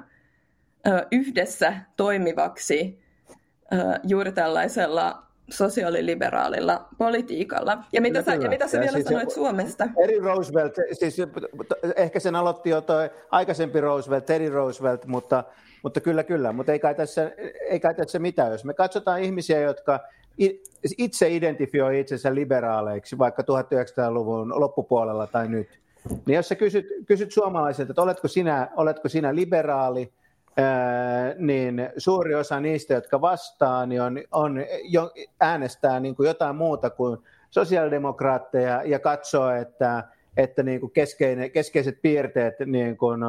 [1.11, 2.99] yhdessä toimivaksi
[4.03, 7.77] juuri tällaisella sosiaaliliberaalilla politiikalla.
[7.93, 9.87] Ja mitä sä, ja mitä sä ja vielä siis sanoit Suomesta?
[10.03, 11.17] Eri Roosevelt, siis
[11.95, 15.43] ehkä sen aloitti jo toi aikaisempi Roosevelt, Teddy Roosevelt, mutta,
[15.83, 16.53] mutta kyllä, kyllä.
[16.53, 17.31] Mutta ei kai, tässä,
[17.69, 18.51] ei kai tässä mitään.
[18.51, 19.99] Jos me katsotaan ihmisiä, jotka
[20.97, 25.79] itse identifioi itsensä liberaaleiksi vaikka 1900-luvun loppupuolella tai nyt,
[26.25, 30.11] niin jos sä kysyt, kysyt suomalaisilta, että oletko sinä, oletko sinä liberaali,
[31.37, 36.89] niin suuri osa niistä, jotka vastaa, niin on, on jo, äänestää niin kuin jotain muuta
[36.89, 37.17] kuin
[37.49, 40.03] sosiaalidemokraatteja ja katsoo, että,
[40.37, 43.19] että niin kuin keskeinen, keskeiset piirteet, niin kuin,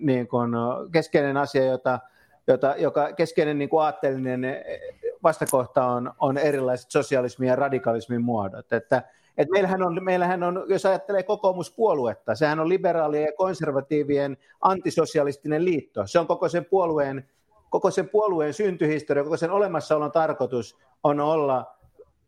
[0.00, 0.52] niin kuin
[0.92, 1.98] keskeinen asia, jota,
[2.46, 4.42] jota, joka keskeinen niin kuin aatteellinen
[5.22, 8.72] vastakohta on, on erilaiset sosialismin ja radikalismin muodot.
[8.72, 9.02] Että,
[9.38, 16.06] et meillähän, on, meillähän on, jos ajattelee kokoomuspuoluetta, sehän on liberaalien ja konservatiivien antisosialistinen liitto.
[16.06, 17.28] Se on koko sen puolueen,
[17.70, 21.74] koko sen puolueen syntyhistoria, koko sen olemassaolon tarkoitus on olla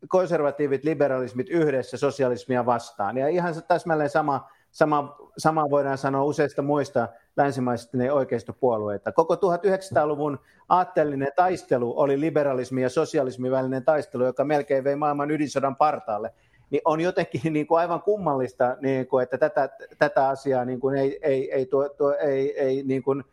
[0.07, 3.17] konservatiivit, liberalismit yhdessä sosialismia vastaan.
[3.17, 9.11] Ja ihan täsmälleen sama, sama, sama voidaan sanoa useista muista länsimaisista oikeistopuolueita.
[9.11, 10.39] Koko 1900-luvun
[10.69, 16.33] aatteellinen taistelu oli liberalismi ja sosialismin välinen taistelu, joka melkein vei maailman ydinsodan partaalle
[16.69, 20.97] niin on jotenkin niin kuin aivan kummallista, niin kuin, että tätä, tätä asiaa niin kuin
[20.97, 23.23] ei, ei, ei, tuo, tuo, ei, ei niin kuin,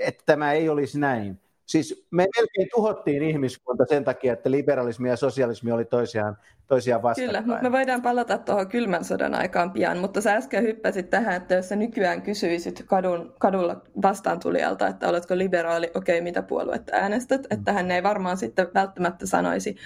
[0.00, 1.40] että tämä ei olisi näin.
[1.66, 7.28] Siis me melkein tuhottiin ihmiskunta sen takia, että liberalismi ja sosialismi oli toisiaan, toisiaan vastakkain.
[7.28, 11.36] Kyllä, mutta me voidaan palata tuohon kylmän sodan aikaan pian, mutta sä äsken hyppäsit tähän,
[11.36, 16.96] että jos sä nykyään kysyisit kadun, kadulla vastaantulijalta, että oletko liberaali, okei, okay, mitä puoluetta
[16.96, 19.76] äänestät, että hän ei varmaan sitten välttämättä sanoisi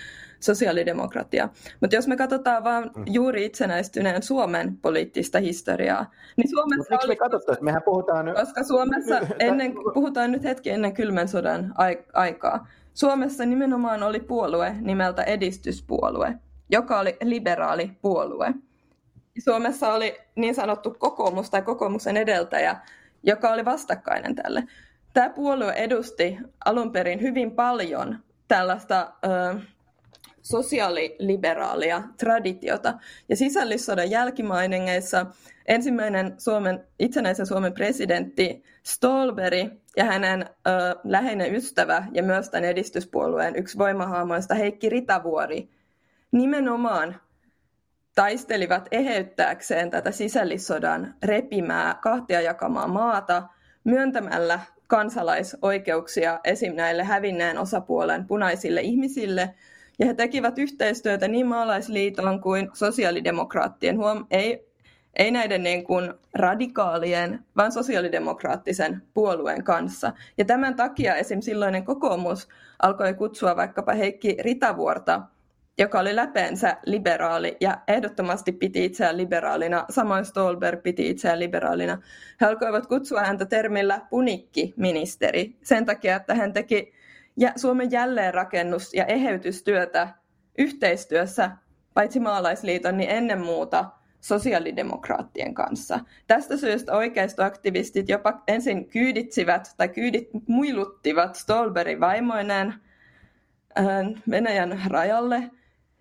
[0.40, 1.48] sosiaalidemokratia.
[1.80, 3.04] Mutta jos me katsotaan vaan mm.
[3.06, 7.08] juuri itsenäistyneen Suomen poliittista historiaa, niin Suomessa oli...
[7.08, 8.34] me katsottu, että mehän puhutaan nyt...
[8.34, 11.74] Koska Suomessa, ennen, puhutaan nyt hetki ennen kylmän sodan
[12.12, 16.34] aikaa, Suomessa nimenomaan oli puolue nimeltä edistyspuolue,
[16.70, 18.54] joka oli liberaali puolue.
[19.38, 22.76] Suomessa oli niin sanottu kokoomus tai kokoomuksen edeltäjä,
[23.22, 24.64] joka oli vastakkainen tälle.
[25.12, 29.60] Tämä puolue edusti alun perin hyvin paljon tällaista ö,
[30.42, 32.94] sosiaaliliberaalia traditiota.
[33.28, 35.26] Ja sisällissodan jälkimainingeissa
[35.66, 40.70] ensimmäinen Suomen, itsenäisen Suomen presidentti Stolberi ja hänen ö,
[41.04, 45.68] läheinen ystävä ja myös tämän edistyspuolueen yksi voimahaamoista Heikki Ritavuori
[46.32, 47.16] nimenomaan
[48.14, 53.42] taistelivat eheyttääkseen tätä sisällissodan repimää kahtia jakamaa maata
[53.84, 56.74] myöntämällä kansalaisoikeuksia esim.
[56.74, 59.54] näille hävinneen osapuolen punaisille ihmisille–
[60.00, 64.66] ja he tekivät yhteistyötä niin maalaisliiton kuin sosiaalidemokraattien, huom, ei,
[65.16, 70.12] ei näiden niin kuin radikaalien, vaan sosiaalidemokraattisen puolueen kanssa.
[70.38, 71.40] Ja tämän takia esim.
[71.40, 72.48] silloinen kokoomus
[72.82, 75.22] alkoi kutsua vaikkapa Heikki Ritavuorta,
[75.78, 81.98] joka oli läpeensä liberaali ja ehdottomasti piti itseään liberaalina, samoin Stolberg piti itseään liberaalina.
[82.40, 86.99] He alkoivat kutsua häntä termillä punikki-ministeri sen takia, että hän teki
[87.36, 90.08] ja Suomen jälleenrakennus- ja eheytystyötä
[90.58, 91.50] yhteistyössä
[91.94, 93.84] paitsi maalaisliiton, niin ennen muuta
[94.20, 96.00] sosiaalidemokraattien kanssa.
[96.26, 102.74] Tästä syystä oikeistoaktivistit jopa ensin kyyditsivät tai kyydit muiluttivat Stolberin vaimoineen
[103.78, 103.86] äh,
[104.30, 105.50] Venäjän rajalle.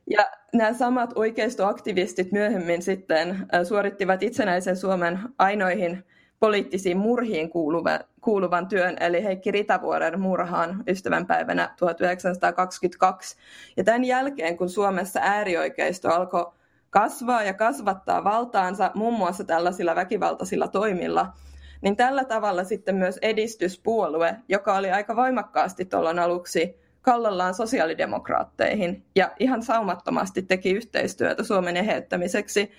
[0.10, 6.04] Ja nämä samat oikeistoaktivistit myöhemmin sitten äh, suorittivat itsenäisen Suomen ainoihin
[6.40, 13.38] poliittisiin murhiin kuuluvan, kuuluvan työn, eli Heikki Ritavuoren murhaan ystävänpäivänä 1922.
[13.78, 16.52] Ja tämän jälkeen, kun Suomessa äärioikeisto alkoi
[16.90, 21.34] kasvaa ja kasvattaa valtaansa muun muassa tällaisilla väkivaltaisilla toimilla,
[21.82, 29.32] niin tällä tavalla sitten myös edistyspuolue, joka oli aika voimakkaasti tuolloin aluksi kallellaan sosiaalidemokraatteihin ja
[29.40, 32.72] ihan saumattomasti teki yhteistyötä Suomen eheyttämiseksi,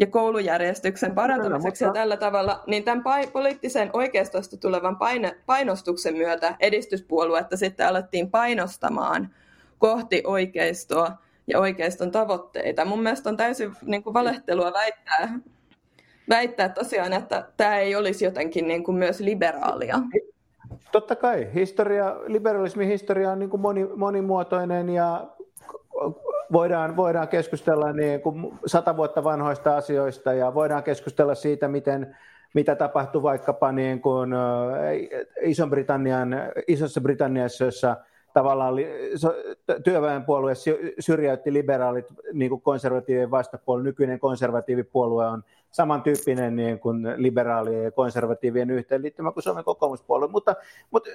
[0.00, 1.98] ja koulujärjestyksen parantamiseksi mutta...
[1.98, 9.34] ja tällä tavalla, niin tämän poliittisen oikeistosta tulevan paine, painostuksen myötä edistyspuoluetta sitten alettiin painostamaan
[9.78, 11.12] kohti oikeistoa
[11.46, 12.84] ja oikeiston tavoitteita.
[12.84, 15.38] Mun mielestä on täysin niin kuin valehtelua väittää,
[16.28, 19.98] väittää tosiaan, että tämä ei olisi jotenkin niin kuin myös liberaalia.
[20.92, 21.48] Totta kai.
[21.54, 25.26] Historia, liberalismin historia on niin kuin moni, monimuotoinen ja
[26.52, 32.16] voidaan, voidaan keskustella niin kuin sata vuotta vanhoista asioista ja voidaan keskustella siitä, miten,
[32.54, 34.30] mitä tapahtui vaikkapa niin kuin
[35.42, 36.36] Iso-Britannian,
[36.66, 37.96] Isossa Britanniassa, jossa
[38.32, 38.74] tavallaan
[39.84, 40.52] työväenpuolue
[40.98, 43.82] syrjäytti liberaalit niin kuin konservatiivien vastapuoli.
[43.82, 50.28] Nykyinen konservatiivipuolue on samantyyppinen niin kuin liberaalien ja konservatiivien yhteenliittymä kuin Suomen kokoomuspuolue.
[50.28, 50.56] Mutta,
[50.90, 51.10] mutta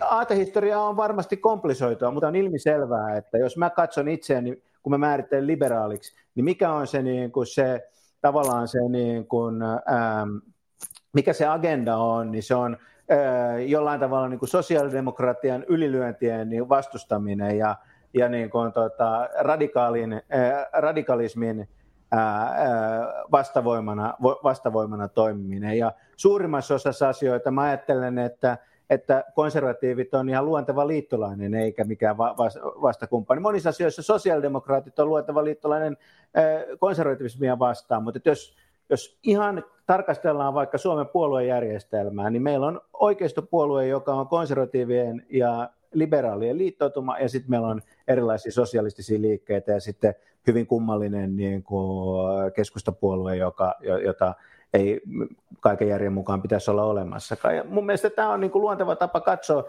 [0.00, 5.46] aatehistoria on varmasti komplisoitua, mutta on ilmiselvää, että jos mä katson itseäni, kun mä määrittelen
[5.46, 7.88] liberaaliksi, niin mikä on se, niin kuin se
[8.20, 10.36] tavallaan se, niin kuin, ähm,
[11.12, 12.76] mikä se agenda on, niin se on
[13.66, 17.76] jollain tavalla niin kuin sosiaalidemokratian ylilyöntien niin vastustaminen ja,
[18.14, 20.22] ja niin kuin, tota, radikaalin,
[20.72, 21.68] radikalismin
[23.32, 25.78] vastavoimana, vastavoimana toimiminen.
[25.78, 28.58] Ja suurimmassa osassa asioita mä ajattelen, että,
[28.90, 32.18] että konservatiivit on ihan luonteva liittolainen eikä mikään
[32.82, 33.40] vastakumppani.
[33.40, 35.96] Monissa asioissa sosiaalidemokraatit on luonteva liittolainen
[36.78, 38.56] konservatiivismia vastaan, mutta jos
[38.90, 46.58] jos ihan tarkastellaan vaikka Suomen puoluejärjestelmää, niin meillä on oikeistopuolue, joka on konservatiivien ja liberaalien
[46.58, 50.14] liittoutuma, ja sitten meillä on erilaisia sosialistisia liikkeitä, ja sitten
[50.46, 54.34] hyvin kummallinen niin kuin keskustapuolue, joka, jota
[54.74, 55.00] ei
[55.60, 57.56] kaiken järjen mukaan pitäisi olla olemassakaan.
[57.56, 59.64] Ja mun mielestä tämä on niin kuin luonteva tapa katsoa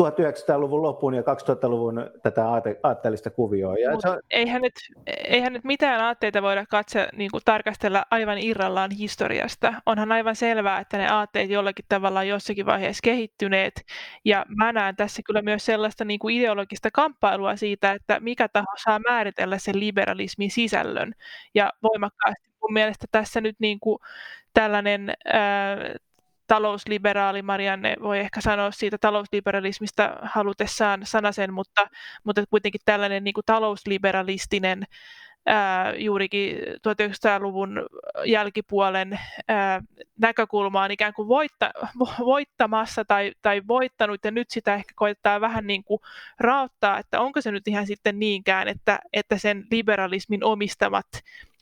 [0.00, 3.76] 1900-luvun loppuun ja 2000-luvun tätä aate- aatteellista kuvioa.
[3.78, 4.20] Ja se on...
[4.30, 4.72] eihän, nyt,
[5.06, 9.74] eihän nyt mitään aatteita voida katse, niin kuin tarkastella aivan irrallaan historiasta.
[9.86, 13.84] Onhan aivan selvää, että ne aatteet jollakin tavalla on jossakin vaiheessa kehittyneet.
[14.24, 18.74] Ja mä näen tässä kyllä myös sellaista niin kuin ideologista kamppailua siitä, että mikä taho
[18.84, 21.12] saa määritellä sen liberalismin sisällön.
[21.54, 23.98] Ja voimakkaasti mun mielestä tässä nyt niin kuin
[24.54, 25.12] tällainen...
[25.24, 25.76] Ää,
[26.46, 31.88] talousliberaali, Marianne voi ehkä sanoa siitä talousliberalismista halutessaan sanasen, mutta,
[32.24, 34.84] mutta kuitenkin tällainen niin kuin talousliberalistinen
[35.46, 37.86] ää, juurikin 1900-luvun
[38.24, 39.82] jälkipuolen ää,
[40.20, 41.70] näkökulma on ikään kuin voitta,
[42.18, 46.00] voittamassa tai, tai voittanut, ja nyt sitä ehkä koittaa vähän niin kuin
[46.38, 51.06] raottaa, että onko se nyt ihan sitten niinkään, että, että sen liberalismin omistamat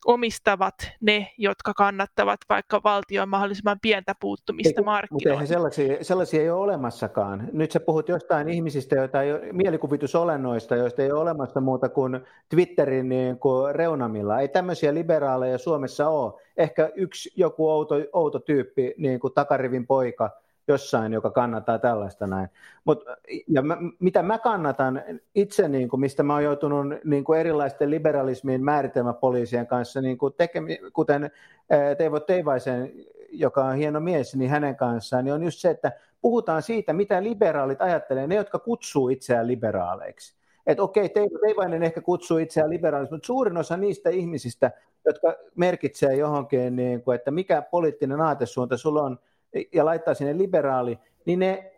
[0.07, 5.41] omistavat ne, jotka kannattavat vaikka valtion mahdollisimman pientä puuttumista markkinoille.
[5.41, 7.49] Mutta sellaisia, sellaisia ei ole olemassakaan.
[7.53, 12.21] Nyt sä puhut jostain ihmisistä, joita ei ole, mielikuvitusolennoista, joista ei ole olemassa muuta kuin
[12.49, 14.41] Twitterin niin kuin reunamilla.
[14.41, 16.33] Ei tämmöisiä liberaaleja Suomessa ole.
[16.57, 20.31] Ehkä yksi joku outo, outo tyyppi, niin kuin takarivin poika,
[20.71, 22.49] jossain, joka kannattaa tällaista näin.
[22.85, 23.05] Mut,
[23.49, 25.03] ja mä, mitä mä kannatan
[25.35, 30.35] itse, niin kuin, mistä mä oon joutunut niin kuin erilaisten liberalismin määritelmäpoliisien kanssa, niin kuin
[30.37, 31.31] tekemi, kuten
[31.99, 32.93] Teivo Teivaisen,
[33.33, 37.23] joka on hieno mies, niin hänen kanssaan, niin on just se, että puhutaan siitä, mitä
[37.23, 40.35] liberaalit ajattelee, ne, jotka kutsuu itseään liberaaleiksi.
[40.67, 44.71] Että okei, Teivo Teivainen ehkä kutsuu itseään liberaaliksi, mutta suurin osa niistä ihmisistä,
[45.05, 49.19] jotka merkitsee johonkin, niin kuin, että mikä poliittinen aatesuunta sulla on,
[49.73, 51.73] ja laittaa sinne liberaali, niin ne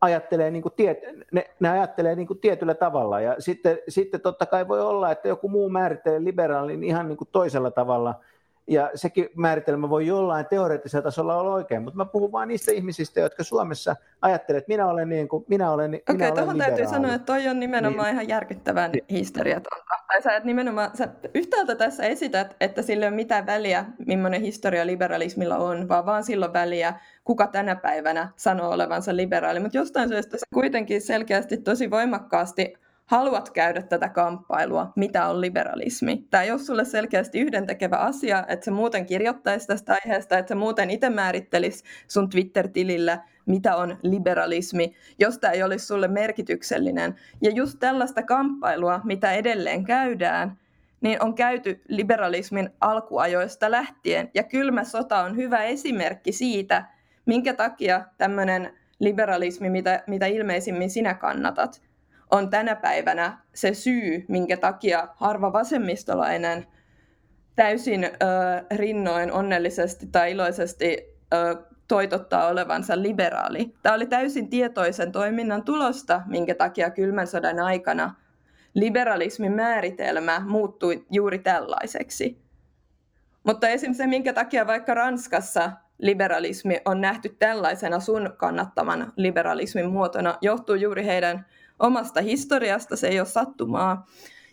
[0.00, 0.98] ajattelee, niin kuin tiet,
[1.32, 3.20] ne, ne ajattelee niin kuin tietyllä tavalla.
[3.20, 7.28] Ja sitten, sitten totta kai voi olla, että joku muu määrittelee liberaalin ihan niin kuin
[7.32, 8.14] toisella tavalla–
[8.68, 13.20] ja sekin määritelmä voi jollain teoreettisella tasolla olla oikein, mutta mä puhun vain niistä ihmisistä,
[13.20, 17.14] jotka Suomessa ajattelee, että minä olen niin kuin, minä olen Okei, okay, tuohon täytyy sanoa,
[17.14, 18.14] että toi on nimenomaan niin.
[18.14, 19.04] ihan järkyttävän niin.
[19.10, 19.94] historiatonta.
[20.06, 24.42] Tai sä, että nimenomaan, sä yhtäältä tässä esität, että sillä ei ole mitään väliä, millainen
[24.42, 29.60] historia liberalismilla on, vaan vaan silloin väliä, kuka tänä päivänä sanoo olevansa liberaali.
[29.60, 32.74] Mutta jostain syystä se kuitenkin selkeästi tosi voimakkaasti
[33.06, 36.26] haluat käydä tätä kamppailua, mitä on liberalismi.
[36.30, 40.54] Tämä ei ole sulle selkeästi yhdentekevä asia, että se muuten kirjoittaisi tästä aiheesta, että se
[40.54, 47.14] muuten itse määrittelisi sun Twitter-tilillä, mitä on liberalismi, jos tämä ei olisi sulle merkityksellinen.
[47.42, 50.58] Ja just tällaista kamppailua, mitä edelleen käydään,
[51.00, 54.30] niin on käyty liberalismin alkuajoista lähtien.
[54.34, 56.84] Ja kylmä sota on hyvä esimerkki siitä,
[57.26, 61.85] minkä takia tämmöinen liberalismi, mitä, mitä ilmeisimmin sinä kannatat,
[62.30, 66.66] on tänä päivänä se syy, minkä takia harva vasemmistolainen
[67.56, 68.08] täysin ö,
[68.76, 71.56] rinnoin onnellisesti tai iloisesti ö,
[71.88, 73.74] toitottaa olevansa liberaali.
[73.82, 78.14] Tämä oli täysin tietoisen toiminnan tulosta, minkä takia kylmän sodan aikana
[78.74, 82.42] liberalismin määritelmä muuttui juuri tällaiseksi.
[83.44, 90.38] Mutta esimerkiksi se, minkä takia vaikka Ranskassa liberalismi on nähty tällaisena sun kannattaman liberalismin muotona,
[90.40, 91.46] johtuu juuri heidän
[91.78, 94.06] omasta historiasta, se ei ole sattumaa.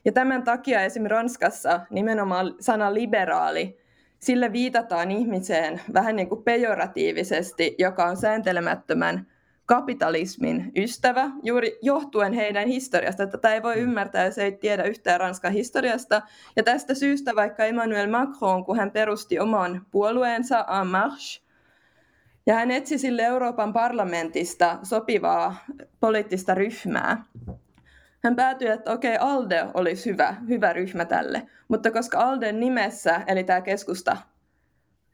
[0.06, 3.78] Ja tämän takia esimerkiksi Ranskassa nimenomaan sana liberaali,
[4.20, 9.28] sille viitataan ihmiseen vähän niin kuin pejoratiivisesti, joka on sääntelemättömän
[9.66, 13.28] kapitalismin ystävä, juuri johtuen heidän historiasta.
[13.28, 16.22] Tätä ei voi ymmärtää, jos ei tiedä yhtään Ranskan historiasta.
[16.56, 21.44] Ja tästä syystä vaikka Emmanuel Macron, kun hän perusti oman puolueensa En Marche,
[22.46, 25.56] ja hän etsi sille Euroopan parlamentista sopivaa
[26.00, 27.24] poliittista ryhmää.
[28.24, 33.22] Hän päätyi, että okei, okay, ALDE olisi hyvä, hyvä ryhmä tälle, mutta koska ALDEn nimessä,
[33.28, 34.18] eli tämä keskusta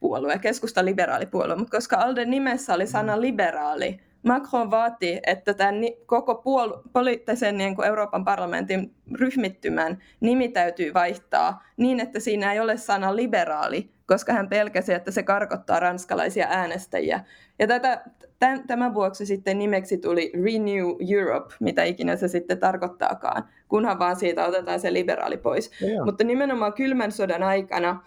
[0.00, 5.74] puolue, keskusta liberaalipuolue, mutta koska ALDEn nimessä oli sana liberaali, Macron vaati, että tämän
[6.06, 12.60] koko puol- poliittisen niin kuin Euroopan parlamentin ryhmittymän nimi täytyy vaihtaa niin, että siinä ei
[12.60, 17.20] ole sana liberaali, koska hän pelkäsi, että se karkottaa ranskalaisia äänestäjiä.
[17.58, 18.02] Ja tätä,
[18.38, 20.86] tämän, tämän vuoksi sitten nimeksi tuli Renew
[21.18, 25.70] Europe, mitä ikinä se sitten tarkoittaakaan, kunhan vaan siitä otetaan se liberaali pois.
[25.82, 26.04] Yeah.
[26.04, 28.02] Mutta nimenomaan kylmän sodan aikana,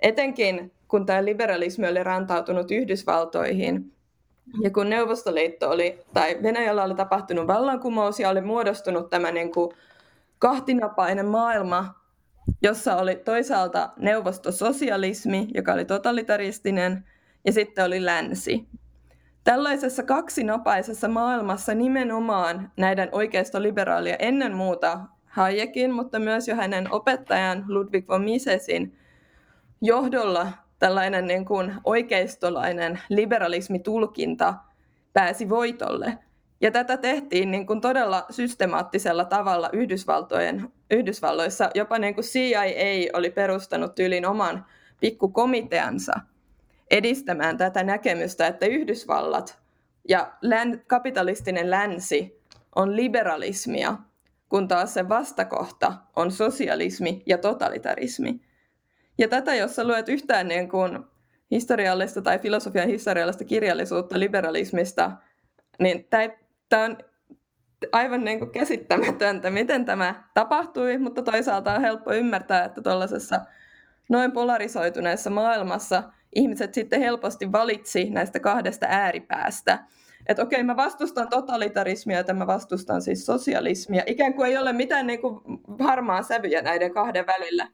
[0.00, 3.92] etenkin kun tämä liberalismi oli rantautunut Yhdysvaltoihin,
[4.62, 9.70] ja kun Neuvostoliitto oli, tai Venäjällä oli tapahtunut vallankumous ja oli muodostunut tämä niin kuin
[10.38, 11.94] kahtinapainen maailma,
[12.62, 17.04] jossa oli toisaalta neuvostososialismi, joka oli totalitaristinen,
[17.44, 18.68] ja sitten oli länsi.
[19.44, 28.08] Tällaisessa kaksinapaisessa maailmassa nimenomaan näiden oikeistoliberaalia ennen muuta Hayekin, mutta myös jo hänen opettajan Ludwig
[28.08, 28.98] von Misesin
[29.82, 34.54] johdolla tällainen niin kuin oikeistolainen liberalismitulkinta
[35.12, 36.18] pääsi voitolle.
[36.60, 41.70] Ja tätä tehtiin niin kuin todella systemaattisella tavalla Yhdysvaltojen, Yhdysvalloissa.
[41.74, 42.62] Jopa niin kuin CIA
[43.12, 44.66] oli perustanut tyylin oman
[45.00, 46.12] pikkukomiteansa
[46.90, 49.58] edistämään tätä näkemystä, että Yhdysvallat
[50.08, 52.42] ja län, kapitalistinen länsi
[52.76, 53.96] on liberalismia,
[54.48, 58.40] kun taas se vastakohta on sosialismi ja totalitarismi.
[59.18, 60.98] Ja tätä, jos sä luet yhtään niin kuin
[61.50, 65.12] historiallista tai filosofian historiallista kirjallisuutta liberalismista,
[65.78, 66.08] niin
[66.68, 66.98] tämä on
[67.92, 73.40] aivan niin kuin käsittämätöntä, miten tämä tapahtui, mutta toisaalta on helppo ymmärtää, että tuollaisessa
[74.08, 76.02] noin polarisoituneessa maailmassa
[76.34, 79.78] ihmiset sitten helposti valitsi näistä kahdesta ääripäästä.
[80.26, 84.02] Että okei, mä vastustan totalitarismia ja mä vastustan siis sosialismia.
[84.06, 85.40] Ikään kuin ei ole mitään niin kuin
[85.80, 87.68] harmaa sävyjä näiden kahden välillä.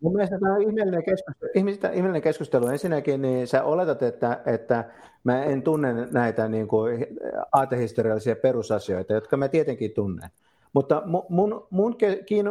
[0.00, 1.50] Mun mielestä tämä on ihmeellinen keskustelu.
[1.54, 2.66] ihmeellinen keskustelu.
[2.66, 4.84] Ensinnäkin niin sä oletat, että, että
[5.24, 7.06] mä en tunne näitä niin kuin
[7.52, 10.30] aatehistoriallisia perusasioita, jotka mä tietenkin tunnen.
[10.72, 11.96] Mutta mun, mun, mun,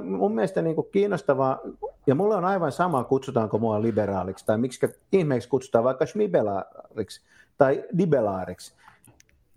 [0.03, 1.59] mun mielestä niin kiinnostavaa,
[2.07, 7.21] ja mulla on aivan sama, kutsutaanko mua liberaaliksi, tai miksi ihmeeksi kutsutaan vaikka schmibelaariksi
[7.57, 8.73] tai dibelaariksi.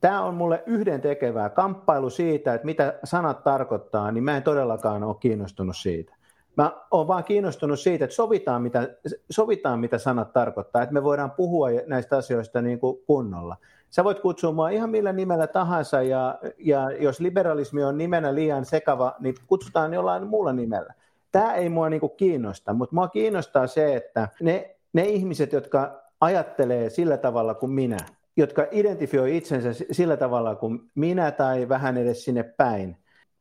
[0.01, 5.05] Tämä on mulle yhden tekevää kamppailu siitä, että mitä sanat tarkoittaa, niin mä en todellakaan
[5.05, 6.15] ole kiinnostunut siitä.
[6.57, 8.89] Mä oon vaan kiinnostunut siitä, että sovitaan mitä,
[9.31, 13.57] sovitaan, mitä sanat tarkoittaa, että me voidaan puhua näistä asioista niin kuin kunnolla.
[13.91, 18.65] Sä voit kutsua mua ihan millä nimellä tahansa, ja, ja jos liberalismi on nimenä liian
[18.65, 20.95] sekava, niin kutsutaan jollain muulla nimellä.
[21.33, 26.03] Tämä ei mua niin kuin kiinnosta, mutta mua kiinnostaa se, että ne, ne ihmiset, jotka
[26.21, 27.97] ajattelee sillä tavalla kuin minä,
[28.37, 32.97] jotka identifioi itsensä sillä tavalla kuin minä tai vähän edes sinne päin,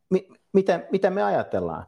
[0.10, 1.86] mi, mitä, mitä me ajatellaan?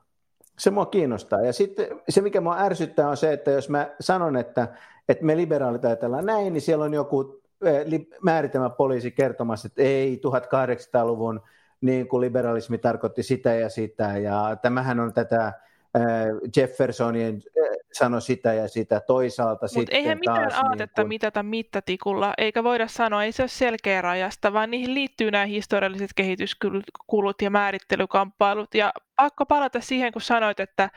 [0.57, 1.41] Se mua kiinnostaa.
[1.41, 4.67] Ja sitten se, mikä mua ärsyttää, on se, että jos mä sanon, että,
[5.09, 7.85] että me liberaalit ajatellaan näin, niin siellä on joku eh,
[8.21, 11.41] määritelmä poliisi kertomassa, että ei 1800-luvun
[11.81, 15.53] niin kuin liberalismi tarkoitti sitä ja sitä, ja tämähän on tätä
[15.95, 18.99] eh, Jeffersonin eh, sano sitä ja sitä.
[18.99, 21.07] Toisaalta Mut sitten eihän mitään taas, aatetta niin kun...
[21.07, 26.11] mitata mittatikulla, eikä voida sanoa, ei se ole selkeä rajasta, vaan niihin liittyy nämä historialliset
[26.15, 30.89] kehityskulut ja määrittelykamppailut, ja pakko palata siihen, kun sanoit, että,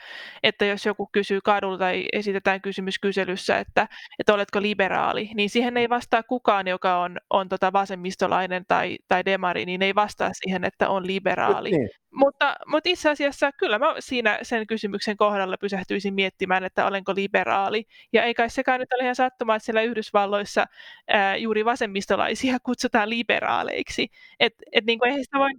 [0.42, 5.76] että jos joku kysyy kadulla tai esitetään kysymys kyselyssä, että, että oletko liberaali, niin siihen
[5.76, 10.64] ei vastaa kukaan, joka on, on tota vasemmistolainen tai, tai demari, niin ei vastaa siihen,
[10.64, 11.70] että on liberaali.
[11.70, 11.88] Niin.
[12.14, 17.84] Mutta, mutta itse asiassa kyllä mä siinä sen kysymyksen kohdalla pysähtyisin miettimään, että olenko liberaali.
[18.12, 20.66] Ja ei kai sekään nyt ole ihan sattumaa, että siellä Yhdysvalloissa
[21.08, 24.08] ää, juuri vasemmistolaisia kutsutaan liberaaleiksi.
[24.40, 25.50] Että et, niin kuin, eihän sitä voi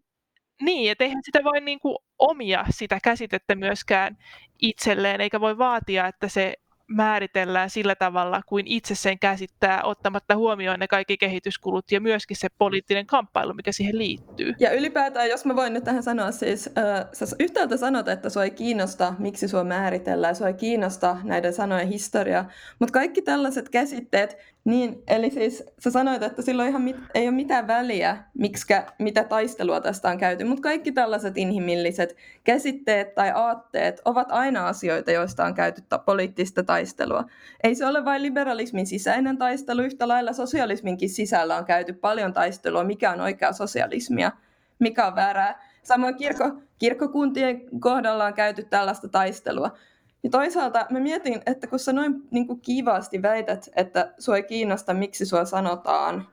[0.62, 4.18] niin, että eihän sitä voi niin kuin omia sitä käsitettä myöskään
[4.62, 6.54] itselleen, eikä voi vaatia, että se
[6.88, 12.48] määritellään sillä tavalla, kuin itse sen käsittää, ottamatta huomioon ne kaikki kehityskulut ja myöskin se
[12.58, 14.54] poliittinen kamppailu, mikä siihen liittyy.
[14.60, 18.44] Ja ylipäätään, jos mä voin nyt tähän sanoa, siis äh, sä yhtäältä sanot, että sua
[18.44, 22.46] ei kiinnosta, miksi sua määritellään, sua ei kiinnosta näiden sanojen historia,
[22.80, 27.36] mutta kaikki tällaiset käsitteet, niin, eli siis sä sanoit, että silloin ihan mit, ei ole
[27.36, 34.02] mitään väliä, miksikä, mitä taistelua tästä on käyty, mutta kaikki tällaiset inhimilliset käsitteet tai aatteet
[34.06, 37.26] ovat aina asioita, joista on käyty ta- poliittista taistelua.
[37.64, 42.84] Ei se ole vain liberalismin sisäinen taistelu, yhtä lailla sosialisminkin sisällä on käyty paljon taistelua,
[42.84, 44.32] mikä on oikea sosialismia,
[44.80, 45.64] mikä on väärää.
[45.84, 49.78] Samoin kirkko, kirkkokuntien kohdalla on käyty tällaista taistelua.
[50.24, 54.44] Ja toisaalta mä mietin, että kun sä noin niin kuin kiivaasti väität, että sua ei
[54.44, 56.28] kiinnosta, miksi sua sanotaan,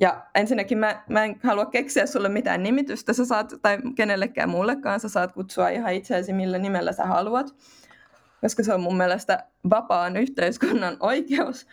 [0.00, 5.00] ja ensinnäkin mä, mä en halua keksiä sulle mitään nimitystä, sä saat, tai kenellekään muullekaan,
[5.00, 7.46] sä saat kutsua ihan itseäsi millä nimellä sä haluat,
[8.44, 11.66] koska se on mun mielestä vapaan yhteiskunnan oikeus.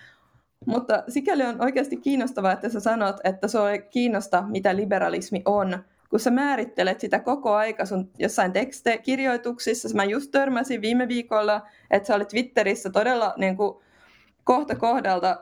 [0.65, 5.83] Mutta sikäli on oikeasti kiinnostavaa, että sä sanot, että se ei kiinnosta, mitä liberalismi on,
[6.09, 9.95] kun sä määrittelet sitä koko aika sun jossain tekstekirjoituksissa.
[9.95, 11.61] Mä just törmäsin viime viikolla,
[11.91, 13.77] että sä olit Twitterissä todella niin kuin,
[14.43, 15.37] kohta kohdalta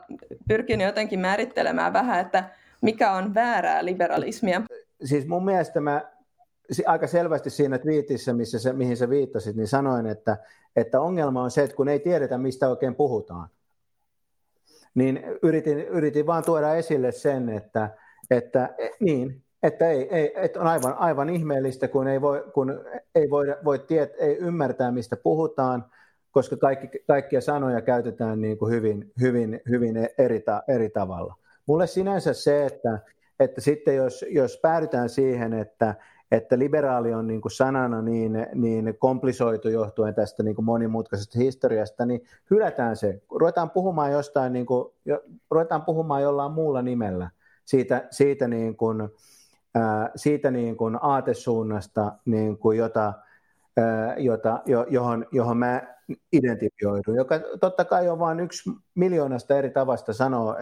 [0.48, 2.44] pyrkinyt jotenkin määrittelemään vähän, että
[2.82, 4.62] mikä on väärää liberalismia.
[5.04, 6.02] Siis mun mielestä mä
[6.86, 10.36] aika selvästi siinä twiitissä, missä se, mihin sä viittasit, niin sanoin, että,
[10.76, 13.48] että ongelma on se, että kun ei tiedetä, mistä oikein puhutaan,
[14.94, 17.90] niin yritin, yritin vaan tuoda esille sen, että,
[18.30, 23.30] että niin, että, ei, ei, että on aivan, aivan ihmeellistä, kun ei voi, kun ei
[23.30, 25.84] voi, voi tiet, ei ymmärtää, mistä puhutaan,
[26.30, 31.34] koska kaikki, kaikkia sanoja käytetään niin kuin hyvin, hyvin, hyvin eri, eri tavalla.
[31.66, 32.98] Mulle sinänsä se, että,
[33.40, 35.94] että sitten jos, jos päädytään siihen, että,
[36.30, 42.06] että liberaali on niin kuin sanana niin, niin komplisoitu johtuen tästä niin kuin monimutkaisesta historiasta,
[42.06, 43.22] niin hylätään se.
[43.30, 44.94] Ruvetaan puhumaan jostain, niin kuin,
[45.50, 47.30] ruvetaan puhumaan jollain muulla nimellä
[47.64, 49.08] siitä, siitä, niin kuin,
[50.16, 53.12] siitä niin kuin aatesuunnasta, niin kuin jota,
[54.16, 55.82] jota, jo, johon, johon mä
[56.32, 60.56] identifioidun, joka totta kai on vain yksi miljoonasta eri tavasta sanoa,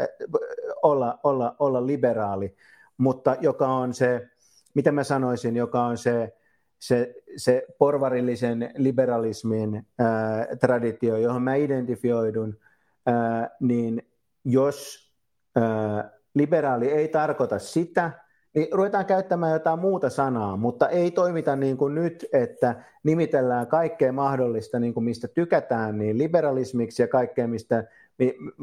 [0.83, 2.57] olla, olla, olla liberaali,
[2.99, 4.29] mutta joka on se,
[4.75, 6.33] mitä mä sanoisin, joka on se,
[6.79, 12.59] se, se porvarillisen liberalismin ää, traditio, johon mä identifioidun,
[13.07, 14.03] ää, niin
[14.45, 15.09] jos
[15.57, 18.11] ää, liberaali ei tarkoita sitä,
[18.55, 24.13] niin ruvetaan käyttämään jotain muuta sanaa, mutta ei toimita niin kuin nyt, että nimitellään kaikkea
[24.13, 27.85] mahdollista, niin kuin mistä tykätään, niin liberalismiksi ja kaikkea, mistä,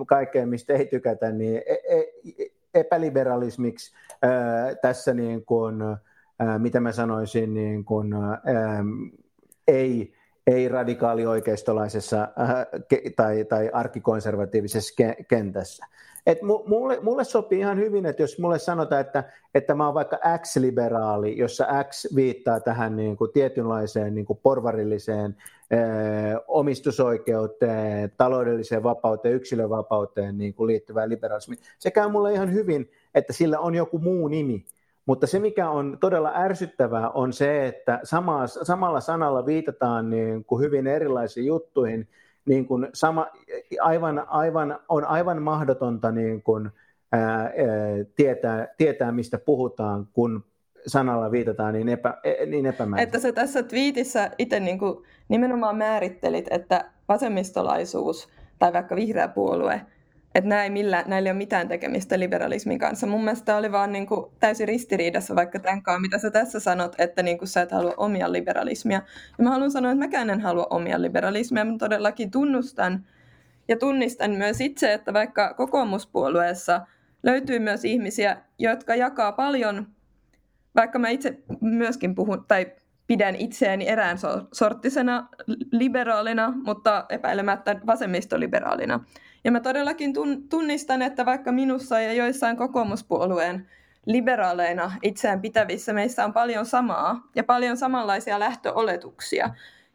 [0.08, 2.04] kaikkea, mistä ei tykätä, niin e, e,
[2.76, 5.82] epäliberalismiksi ää, tässä niin kuin,
[6.40, 8.84] ää, mitä mä sanoisin, niin kuin, ää,
[9.68, 10.14] ei,
[10.48, 15.86] ei radikaali oikeistolaisessa ää, ke, tai, tai arkikonservatiivisessa ke, kentässä.
[16.26, 19.24] Et mulle, mulle sopii ihan hyvin, että jos mulle sanotaan, että,
[19.56, 25.36] että mä oon vaikka X-liberaali, jossa X viittaa tähän niin kuin tietynlaiseen niin kuin porvarilliseen
[25.72, 25.80] eh,
[26.48, 31.60] omistusoikeuteen, taloudelliseen vapauteen, yksilövapauteen niin kuin liittyvään liberalismiin.
[31.80, 34.66] Se käy mulle ihan hyvin, että sillä on joku muu nimi.
[35.06, 40.62] Mutta se, mikä on todella ärsyttävää, on se, että sama, samalla sanalla viitataan niin kuin
[40.62, 42.08] hyvin erilaisiin juttuihin,
[42.46, 43.28] niin kuin sama,
[43.82, 46.70] aivan, aivan, on aivan mahdotonta niin kuin,
[47.12, 47.52] ää,
[48.16, 50.44] tietää, tietää, mistä puhutaan, kun
[50.88, 53.18] sanalla viitataan niin, epä, e, niin epämääräisesti.
[53.18, 58.30] Että sä tässä twiitissä itse niin kuin nimenomaan määrittelit, että vasemmistolaisuus
[58.60, 59.82] tai vaikka vihreä puolue–
[60.36, 63.08] että näin millä, näillä ei ole mitään tekemistä liberalismin kanssa.
[63.08, 66.96] Mun mielestä oli vaan niin kuin täysin ristiriidassa vaikka tämän kanssa, mitä sä tässä sanot,
[66.98, 69.02] että niin kuin sä et halua omia liberalismia.
[69.38, 73.06] Ja mä haluan sanoa, että mäkään en halua omia liberalismia, mä todellakin tunnustan
[73.68, 76.82] ja tunnistan myös itse, että vaikka kokoomuspuolueessa
[77.24, 79.88] löytyy myös ihmisiä, jotka jakaa paljon,
[80.76, 82.72] vaikka mä itse myöskin puhun, tai
[83.08, 84.18] pidän itseäni erään
[84.52, 85.28] sorttisena
[85.72, 89.00] liberaalina, mutta epäilemättä vasemmistoliberaalina.
[89.46, 90.14] Ja mä todellakin
[90.50, 93.68] tunnistan, että vaikka minussa ja joissain kokoomuspuolueen
[94.06, 99.50] liberaaleina itseään pitävissä meissä on paljon samaa ja paljon samanlaisia lähtöoletuksia.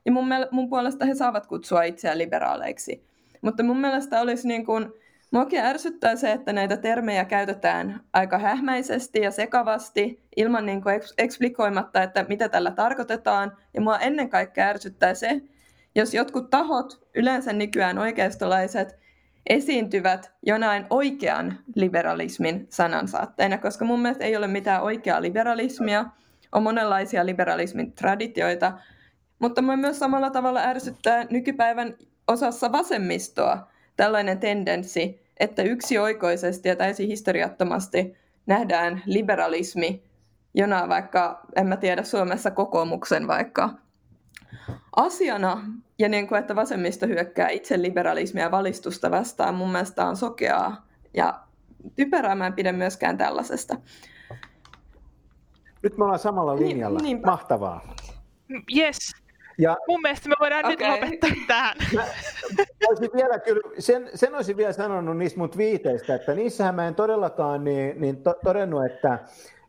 [0.05, 3.05] Ja mun, mun puolesta he saavat kutsua itseään liberaaleiksi.
[3.43, 4.93] Mutta mun mielestä olisi niin kuin,
[5.31, 12.03] Muakin ärsyttää se, että näitä termejä käytetään aika hähmäisesti ja sekavasti ilman niin kuin eksplikoimatta,
[12.03, 13.57] että mitä tällä tarkoitetaan.
[13.75, 15.41] Ja mua ennen kaikkea ärsyttää se,
[15.95, 18.99] jos jotkut tahot, yleensä nykyään oikeistolaiset,
[19.47, 26.05] esiintyvät jonain oikean liberalismin sanansaatteina, koska mun mielestä ei ole mitään oikeaa liberalismia,
[26.53, 28.73] on monenlaisia liberalismin traditioita,
[29.39, 31.95] mutta mä myös samalla tavalla ärsyttää nykypäivän
[32.29, 38.17] osassa vasemmistoa tällainen tendenssi, että yksioikoisesti ja täysin historiattomasti
[38.47, 40.03] nähdään liberalismi
[40.55, 43.71] jona vaikka, en mä tiedä, Suomessa kokoomuksen vaikka
[44.97, 45.65] asiana,
[45.99, 50.87] ja niin kuin, että vasemmisto hyökkää itse liberalismia ja valistusta vastaan, mun mielestä on sokeaa
[51.15, 51.41] ja
[51.97, 53.77] typerää, mä en pidä myöskään tällaisesta.
[55.83, 56.99] Nyt me ollaan samalla niin, linjalla.
[56.99, 57.95] Niin, Mahtavaa.
[58.77, 58.99] Yes.
[59.59, 60.77] Ja, Mun mielestä me voidaan okay.
[60.77, 61.77] nyt lopettaa tähän.
[61.95, 62.05] Mä,
[62.89, 66.95] olisin vielä kyllä, sen, sen olisin vielä sanonut niistä mun viiteistä, että niissähän mä en
[66.95, 69.19] todellakaan niin, niin to, todennut, että,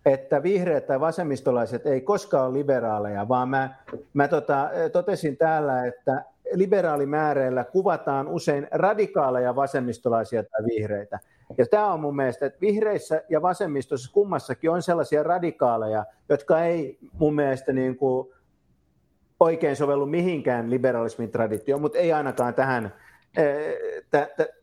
[0.06, 3.76] että vihreät tai vasemmistolaiset ei koskaan ole liberaaleja, vaan mä,
[4.14, 11.20] mä tota, totesin täällä, että liberaalimääreillä kuvataan usein radikaaleja vasemmistolaisia tai vihreitä.
[11.58, 16.98] Ja tämä on mun mielestä, että vihreissä ja vasemmistossa kummassakin on sellaisia radikaaleja, jotka ei
[17.14, 18.30] mun mielestä niin kuin
[19.40, 22.94] oikein sovellu mihinkään liberalismin traditioon, mutta ei ainakaan tähän,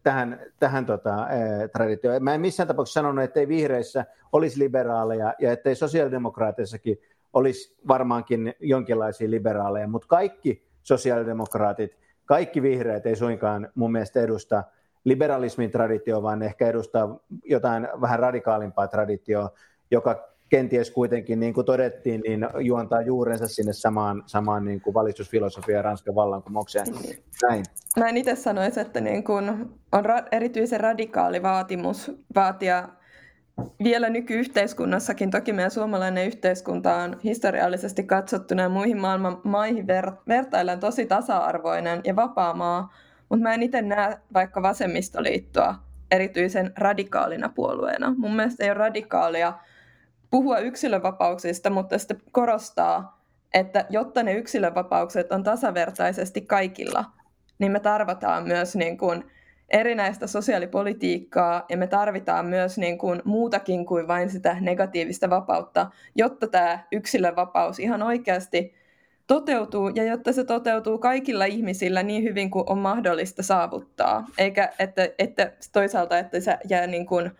[0.02, 1.26] tähän, tähän tota,
[1.72, 2.24] traditioon.
[2.24, 6.98] Mä en missään tapauksessa sanonut, että ei vihreissä olisi liberaaleja ja ettei sosiaalidemokraateissakin
[7.32, 14.64] olisi varmaankin jonkinlaisia liberaaleja, mutta kaikki sosiaalidemokraatit, kaikki vihreät ei suinkaan mun mielestä edusta
[15.04, 19.50] liberalismin traditio, vaan ehkä edustaa jotain vähän radikaalimpaa traditioa,
[19.90, 25.78] joka kenties kuitenkin, niin kuin todettiin, niin juontaa juurensa sinne samaan, samaan niin kuin valistusfilosofiaan
[25.78, 26.86] ja Ranskan vallankumoukseen.
[27.42, 27.64] Näin.
[27.98, 29.48] Mä en itse sanoisi, että niin kuin
[29.92, 32.88] on ra- erityisen radikaali vaatimus vaatia
[33.84, 41.06] vielä nykyyhteiskunnassakin, toki meidän suomalainen yhteiskunta on historiallisesti katsottuna muihin maailman maihin ver- vertaillen tosi
[41.06, 42.92] tasa-arvoinen ja vapaa maa,
[43.28, 45.74] mutta mä en itse näe vaikka vasemmistoliittoa
[46.10, 48.14] erityisen radikaalina puolueena.
[48.16, 49.52] Mun mielestä ei ole radikaalia
[50.30, 53.22] puhua yksilövapauksista, mutta sitten korostaa,
[53.54, 57.04] että jotta ne yksilövapaukset on tasavertaisesti kaikilla,
[57.58, 59.24] niin me tarvitaan myös niin kuin
[59.70, 66.46] erinäistä sosiaalipolitiikkaa ja me tarvitaan myös niin kuin muutakin kuin vain sitä negatiivista vapautta, jotta
[66.46, 68.74] tämä yksilövapaus ihan oikeasti
[69.26, 75.08] toteutuu ja jotta se toteutuu kaikilla ihmisillä niin hyvin kuin on mahdollista saavuttaa, eikä että,
[75.18, 77.30] että toisaalta, että se jää niin kuin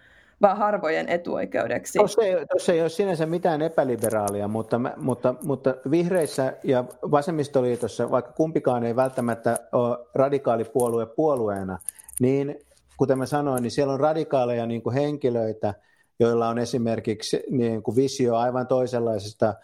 [0.43, 1.99] vaan harvojen etuoikeudeksi.
[1.99, 8.33] Tuossa ei, tuossa ei ole sinänsä mitään epäliberaalia, mutta, mutta, mutta vihreissä ja vasemmistoliitossa, vaikka
[8.33, 11.79] kumpikaan ei välttämättä ole radikaalipuolue puolueena,
[12.21, 12.59] niin
[12.97, 15.75] kuten mä sanoin, niin siellä on radikaaleja niin kuin henkilöitä,
[16.21, 19.55] joilla on esimerkiksi niin kuin visio aivan toisenlaisesta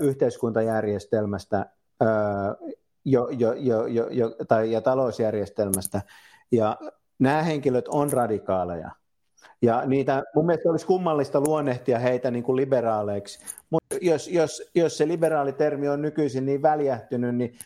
[0.00, 1.66] yhteiskuntajärjestelmästä
[3.04, 6.02] jo, jo, jo, jo, jo, tai, ja talousjärjestelmästä.
[6.52, 6.76] Ja
[7.18, 8.90] nämä henkilöt on radikaaleja.
[9.62, 13.38] Ja niitä, mun mielestä olisi kummallista luonnehtia heitä niin kuin liberaaleiksi,
[13.70, 17.58] mutta jos, jos, jos se liberaalitermi on nykyisin niin väljähtynyt, niin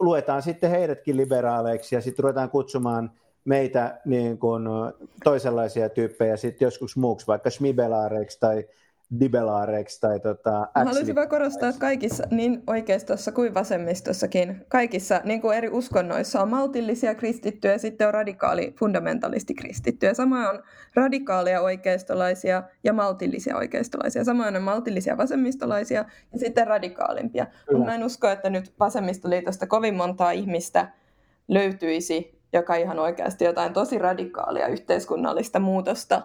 [0.00, 3.10] luetaan sitten heidätkin liberaaleiksi ja sitten ruvetaan kutsumaan
[3.44, 4.64] meitä niin kuin
[5.24, 8.64] toisenlaisia tyyppejä sitten joskus muuksi, vaikka schmibelaareiksi tai
[9.20, 15.56] dibelaareiksi tai tota, Haluaisin vain korostaa, että kaikissa, niin oikeistossa kuin vasemmistossakin, kaikissa niin kuin
[15.56, 20.14] eri uskonnoissa on maltillisia kristittyjä ja sitten on radikaali fundamentalisti kristittyjä.
[20.14, 20.62] Samoin on
[20.94, 24.24] radikaaleja oikeistolaisia ja maltillisia oikeistolaisia.
[24.24, 27.46] Samoin on maltillisia vasemmistolaisia ja sitten radikaalimpia.
[27.72, 30.88] Mutta mä en usko, että nyt vasemmistoliitosta kovin montaa ihmistä
[31.48, 36.22] löytyisi, joka ihan oikeasti jotain tosi radikaalia yhteiskunnallista muutosta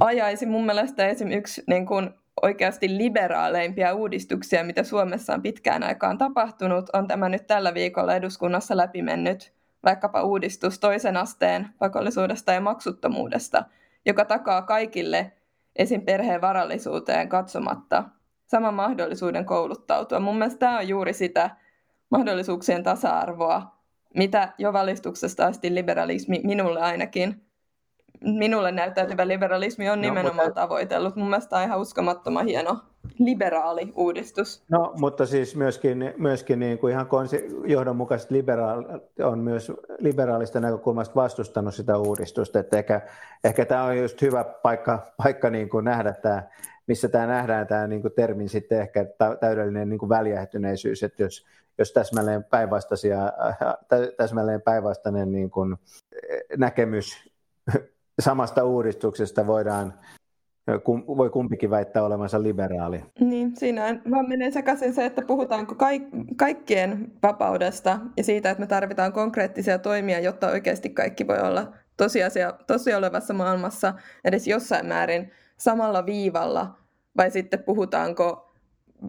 [0.00, 1.32] ajaisi mun mielestä esim.
[1.32, 2.10] yksi niin kuin
[2.42, 8.76] oikeasti liberaaleimpia uudistuksia, mitä Suomessa on pitkään aikaan tapahtunut, on tämä nyt tällä viikolla eduskunnassa
[8.76, 9.52] läpimennyt
[9.84, 13.64] vaikkapa uudistus toisen asteen pakollisuudesta ja maksuttomuudesta,
[14.06, 15.32] joka takaa kaikille
[15.76, 16.00] esim.
[16.00, 18.04] perheen varallisuuteen katsomatta
[18.46, 20.20] saman mahdollisuuden kouluttautua.
[20.20, 21.50] Mun mielestä tämä on juuri sitä
[22.10, 23.74] mahdollisuuksien tasa-arvoa,
[24.14, 27.43] mitä jo valistuksesta asti liberalismi minulle ainakin
[28.24, 30.60] minulle näyttäytyvä liberalismi on no, nimenomaan mutta...
[30.60, 31.16] tavoitellut.
[31.16, 32.76] Mun mielestä on ihan uskomattoman hieno
[33.18, 34.64] liberaali uudistus.
[34.68, 38.84] No, mutta siis myöskin, myöskin niin kuin ihan konsi, johdonmukaisesti liberaali
[39.22, 43.00] on myös liberaalista näkökulmasta vastustanut sitä uudistusta, että ehkä,
[43.44, 46.42] ehkä tämä on just hyvä paikka, paikka niin kuin nähdä tämä,
[46.86, 49.06] missä tämä nähdään tämä niin kuin termin sitten ehkä
[49.40, 51.46] täydellinen niin kuin väljähtyneisyys, että jos,
[51.78, 53.18] jos täsmälleen, päinvastaisia,
[54.16, 55.76] täsmälleen päinvastainen niin kuin
[56.56, 57.34] näkemys
[58.20, 59.94] samasta uudistuksesta voidaan,
[61.16, 63.04] voi kumpikin väittää olevansa liberaali.
[63.20, 68.66] Niin, siinä vaan menee sekaisin se, että puhutaanko kaik- kaikkien vapaudesta ja siitä, että me
[68.66, 73.94] tarvitaan konkreettisia toimia, jotta oikeasti kaikki voi olla tosiasia, tosi olevassa maailmassa
[74.24, 76.78] edes jossain määrin samalla viivalla,
[77.16, 78.52] vai sitten puhutaanko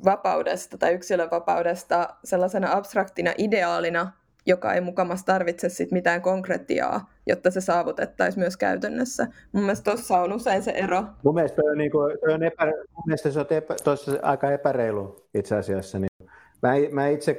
[0.06, 4.12] vapaudesta tai yksilön vapaudesta sellaisena abstraktina ideaalina,
[4.46, 9.28] joka ei mukamassa tarvitse sit mitään konkretiaa, jotta se saavutettaisiin myös käytännössä.
[9.52, 11.04] Mun mielestä tuossa on usein se ero.
[11.24, 13.76] Mun mielestä, on, niin kuin, on, epä, mun mielestä se on epä,
[14.22, 16.00] aika epäreilu itse asiassa.
[16.00, 16.30] Niin
[16.62, 17.38] mä, mä itse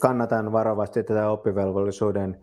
[0.00, 2.38] kannatan varovasti tätä oppivelvollisuuden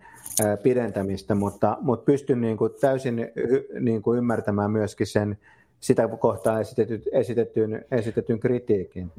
[0.64, 3.32] pidentämistä, mutta, mutta pystyn niin kuin täysin
[3.80, 5.38] niin kuin ymmärtämään myöskin sen
[5.80, 9.12] sitä kohtaa esitetyn, esitetyn, esitetyn kritiikin.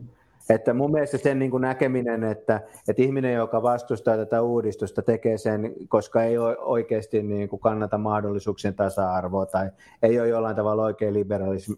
[0.51, 5.39] Että mun mielestä sen niin kuin näkeminen, että, että ihminen, joka vastustaa tätä uudistusta, tekee
[5.39, 9.71] sen, koska ei ole oikeasti niin kuin kannata mahdollisuuksien tasa-arvoa tai
[10.03, 11.15] ei ole jollain tavalla oikein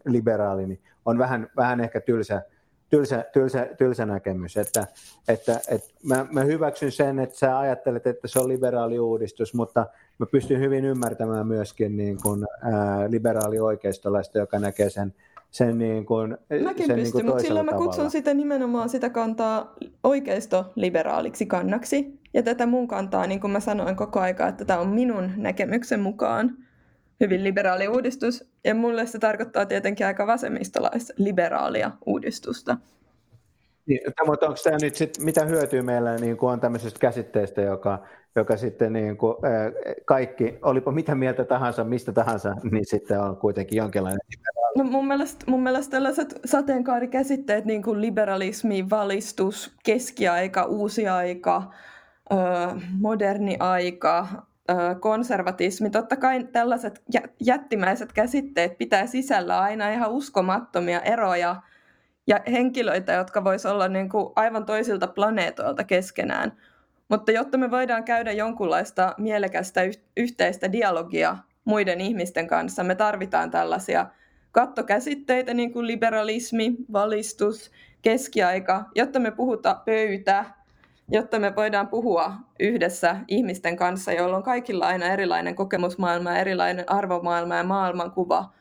[0.04, 2.42] liberaali, niin on vähän, vähän ehkä tylsä,
[2.90, 4.56] tylsä, tylsä, tylsä näkemys.
[4.56, 4.86] Että,
[5.28, 9.86] että, että mä, mä hyväksyn sen, että sä ajattelet, että se on liberaali uudistus, mutta
[10.18, 15.14] mä pystyn hyvin ymmärtämään myöskin niin kuin, ää, liberaali oikeistolaista, joka näkee sen
[15.57, 16.30] sen niin kuin,
[16.64, 17.86] Mäkin sen pystyn, niin kuin mutta silloin mä tavalla.
[17.86, 22.20] kutsun sitä nimenomaan sitä kantaa oikeisto-liberaaliksi kannaksi.
[22.34, 26.00] Ja tätä mun kantaa, niin kuin mä sanoin koko aika, että tämä on minun näkemyksen
[26.00, 26.57] mukaan
[27.20, 28.44] hyvin liberaali uudistus.
[28.64, 32.76] Ja mulle se tarkoittaa tietenkin aika vasemmistolais-liberaalia uudistusta.
[33.86, 38.07] Niin, mutta onko tämä nyt sit, mitä hyötyä meillä niin kuin on tämmöisestä käsitteestä, joka,
[38.37, 39.37] joka sitten niin kuin,
[40.05, 44.20] kaikki, olipa mitä mieltä tahansa, mistä tahansa, niin sitten on kuitenkin jonkinlainen
[44.76, 51.72] No mun mielestä, mun mielestä tällaiset sateenkaarikäsitteet, niin kuin liberalismi, valistus, keskiaika, uusi aika,
[53.01, 54.26] moderni aika,
[55.01, 57.03] konservatismi, totta kai tällaiset
[57.41, 61.57] jättimäiset käsitteet pitää sisällä aina ihan uskomattomia eroja
[62.26, 66.53] ja henkilöitä, jotka voisivat olla niin kuin aivan toisilta planeetoilta keskenään.
[67.09, 69.80] Mutta jotta me voidaan käydä jonkunlaista mielekästä
[70.16, 74.07] yhteistä dialogia muiden ihmisten kanssa, me tarvitaan tällaisia
[74.52, 77.70] kattokäsitteitä, niin kuin liberalismi, valistus,
[78.02, 80.44] keskiaika, jotta me puhutaan pöytä,
[81.09, 87.57] jotta me voidaan puhua yhdessä ihmisten kanssa, joilla on kaikilla aina erilainen kokemusmaailma erilainen arvomaailma
[87.57, 88.52] ja maailmankuva.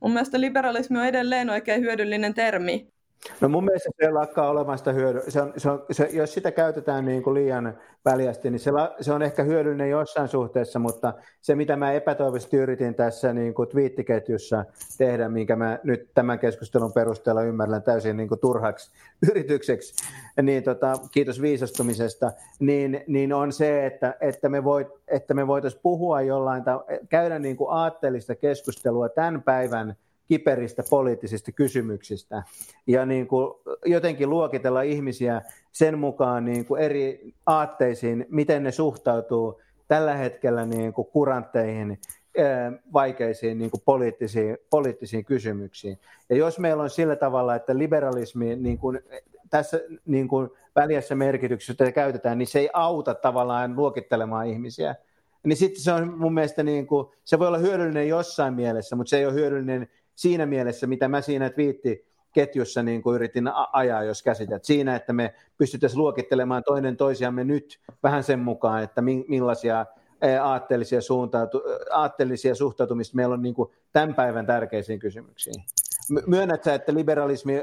[0.00, 2.92] Mun mielestä liberalismi on edelleen oikein hyödyllinen termi,
[3.40, 5.22] No mun mielestä se lakkaa olemasta hyödy.
[5.28, 8.94] Se on, se on, se, jos sitä käytetään niin kuin liian väljästi, niin se, la,
[9.00, 13.68] se on ehkä hyödyllinen jossain suhteessa, mutta se mitä mä epätoivoisesti yritin tässä niin kuin
[13.68, 14.64] twiittiketjussa
[14.98, 18.92] tehdä, minkä mä nyt tämän keskustelun perusteella ymmärrän täysin niin kuin turhaksi
[19.30, 19.94] yritykseksi,
[20.42, 25.82] niin tota, kiitos viisastumisesta, niin, niin on se, että, että me, voit, että me voitaisiin
[25.82, 29.96] puhua jollain, tai käydä niin kuin aatteellista keskustelua tämän päivän
[30.28, 32.42] kiperistä poliittisista kysymyksistä
[32.86, 33.54] ja niin kuin
[33.84, 40.92] jotenkin luokitella ihmisiä sen mukaan niin kuin eri aatteisiin, miten ne suhtautuu tällä hetkellä niin
[40.92, 41.98] kuin kurantteihin,
[42.92, 45.98] vaikeisiin niin kuin poliittisiin, poliittisiin kysymyksiin.
[46.28, 49.00] Ja jos meillä on sillä tavalla, että liberalismi niin kuin
[49.50, 54.94] tässä niin kuin väliässä merkityksessä jota käytetään, niin se ei auta tavallaan luokittelemaan ihmisiä,
[55.44, 59.10] niin sitten se on mun mielestä, niin kuin, se voi olla hyödyllinen jossain mielessä, mutta
[59.10, 59.88] se ei ole hyödyllinen
[60.18, 64.64] siinä mielessä, mitä mä siinä twiitti ketjussa niin kuin yritin ajaa, jos käsität.
[64.64, 69.86] Siinä, että me pystyttäisiin luokittelemaan toinen toisiamme nyt vähän sen mukaan, että millaisia
[70.42, 75.64] aatteellisia, suuntautu, aatteellisia suhtautumista meillä on niin kuin tämän päivän tärkeisiin kysymyksiin.
[76.26, 77.54] Myönnät sä, että liberalismi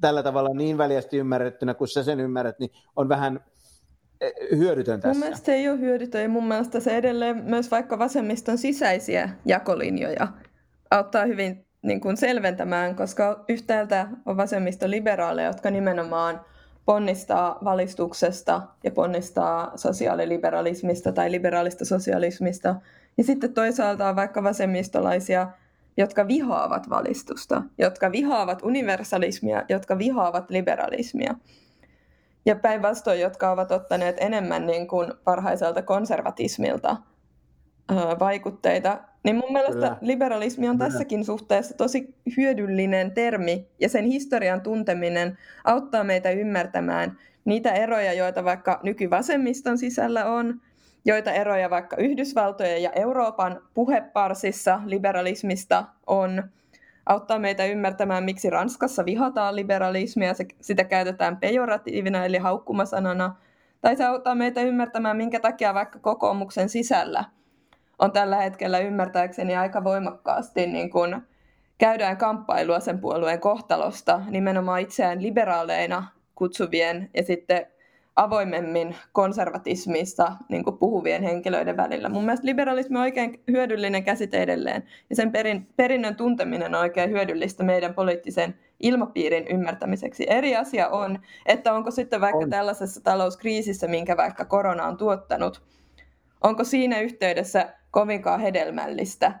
[0.00, 3.40] tällä tavalla niin väljästi ymmärrettynä, kun sä sen ymmärrät, niin on vähän
[4.56, 5.14] hyödytön tässä.
[5.14, 9.28] Mun mielestä se ei ole hyödytön ja mun mielestä se edelleen myös vaikka vasemmiston sisäisiä
[9.44, 10.28] jakolinjoja
[10.90, 16.40] auttaa hyvin niin kuin selventämään, koska yhtäältä on vasemmisto liberaaleja, jotka nimenomaan
[16.84, 22.74] ponnistaa valistuksesta ja ponnistaa sosiaaliliberalismista tai liberaalista sosialismista.
[23.18, 25.48] Ja sitten toisaalta on vaikka vasemmistolaisia,
[25.96, 31.34] jotka vihaavat valistusta, jotka vihaavat universalismia, jotka vihaavat liberalismia.
[32.46, 36.96] Ja päinvastoin, jotka ovat ottaneet enemmän niin kuin parhaiselta konservatismilta
[38.18, 39.96] vaikutteita niin mun mielestä Kyllä.
[40.00, 40.90] liberalismi on Kyllä.
[40.90, 48.44] tässäkin suhteessa tosi hyödyllinen termi, ja sen historian tunteminen auttaa meitä ymmärtämään niitä eroja, joita
[48.44, 50.60] vaikka nykyvasemmiston sisällä on,
[51.04, 56.42] joita eroja vaikka Yhdysvaltojen ja Euroopan puheparsissa liberalismista on,
[57.06, 63.36] auttaa meitä ymmärtämään, miksi Ranskassa vihataan liberalismia, sitä käytetään pejoratiivina eli haukkumasanana,
[63.80, 67.24] tai se auttaa meitä ymmärtämään, minkä takia vaikka kokoomuksen sisällä–
[68.00, 71.22] on tällä hetkellä ymmärtääkseni aika voimakkaasti niin kuin
[71.78, 77.66] käydään kamppailua sen puolueen kohtalosta nimenomaan itseään liberaaleina kutsuvien ja sitten
[78.16, 82.08] avoimemmin konservatismista niin kuin puhuvien henkilöiden välillä.
[82.08, 87.10] Mun mielestä liberalismi on oikein hyödyllinen käsite edelleen, ja sen perin, perinnön tunteminen on oikein
[87.10, 90.26] hyödyllistä meidän poliittisen ilmapiirin ymmärtämiseksi.
[90.28, 92.50] Eri asia on, että onko sitten vaikka on.
[92.50, 95.62] tällaisessa talouskriisissä, minkä vaikka korona on tuottanut,
[96.40, 99.32] onko siinä yhteydessä kovinkaan hedelmällistä,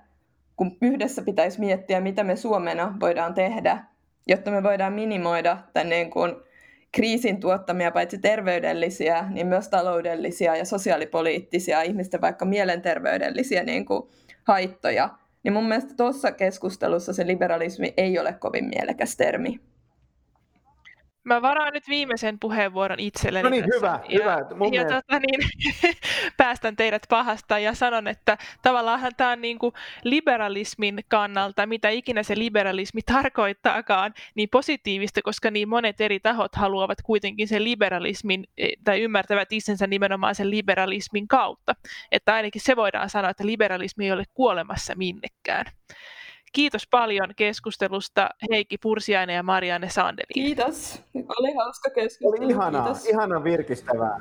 [0.56, 3.84] kun yhdessä pitäisi miettiä, mitä me Suomena voidaan tehdä,
[4.26, 6.36] jotta me voidaan minimoida tämän niin kuin
[6.92, 14.02] kriisin tuottamia paitsi terveydellisiä, niin myös taloudellisia ja sosiaalipoliittisia, ihmisten vaikka mielenterveydellisiä niin kuin
[14.44, 15.08] haittoja.
[15.42, 19.60] Niin mun mielestä tuossa keskustelussa se liberalismi ei ole kovin mielekäs termi.
[21.24, 23.42] Mä varaan nyt viimeisen puheenvuoron itselleni.
[23.42, 23.76] No niin, tässä.
[23.76, 24.56] hyvä, ja, hyvä.
[24.56, 25.40] Mun ja tota, niin,
[26.36, 29.72] päästän teidät pahasta ja sanon, että tavallaan tämä on niin kuin
[30.04, 36.98] liberalismin kannalta, mitä ikinä se liberalismi tarkoittaakaan, niin positiivista, koska niin monet eri tahot haluavat
[37.02, 41.74] kuitenkin sen liberalismin, e, tai ymmärtävät itsensä nimenomaan sen liberalismin kautta.
[42.12, 45.66] Että ainakin se voidaan sanoa, että liberalismi ei ole kuolemassa minnekään.
[46.52, 50.34] Kiitos paljon keskustelusta Heikki Pursiainen ja Marianne Sandelin.
[50.34, 51.02] Kiitos.
[51.14, 52.44] Oli hauska keskustelu.
[52.44, 53.06] Oli ihanaa, Kiitos.
[53.06, 54.20] ihanaa virkistävää.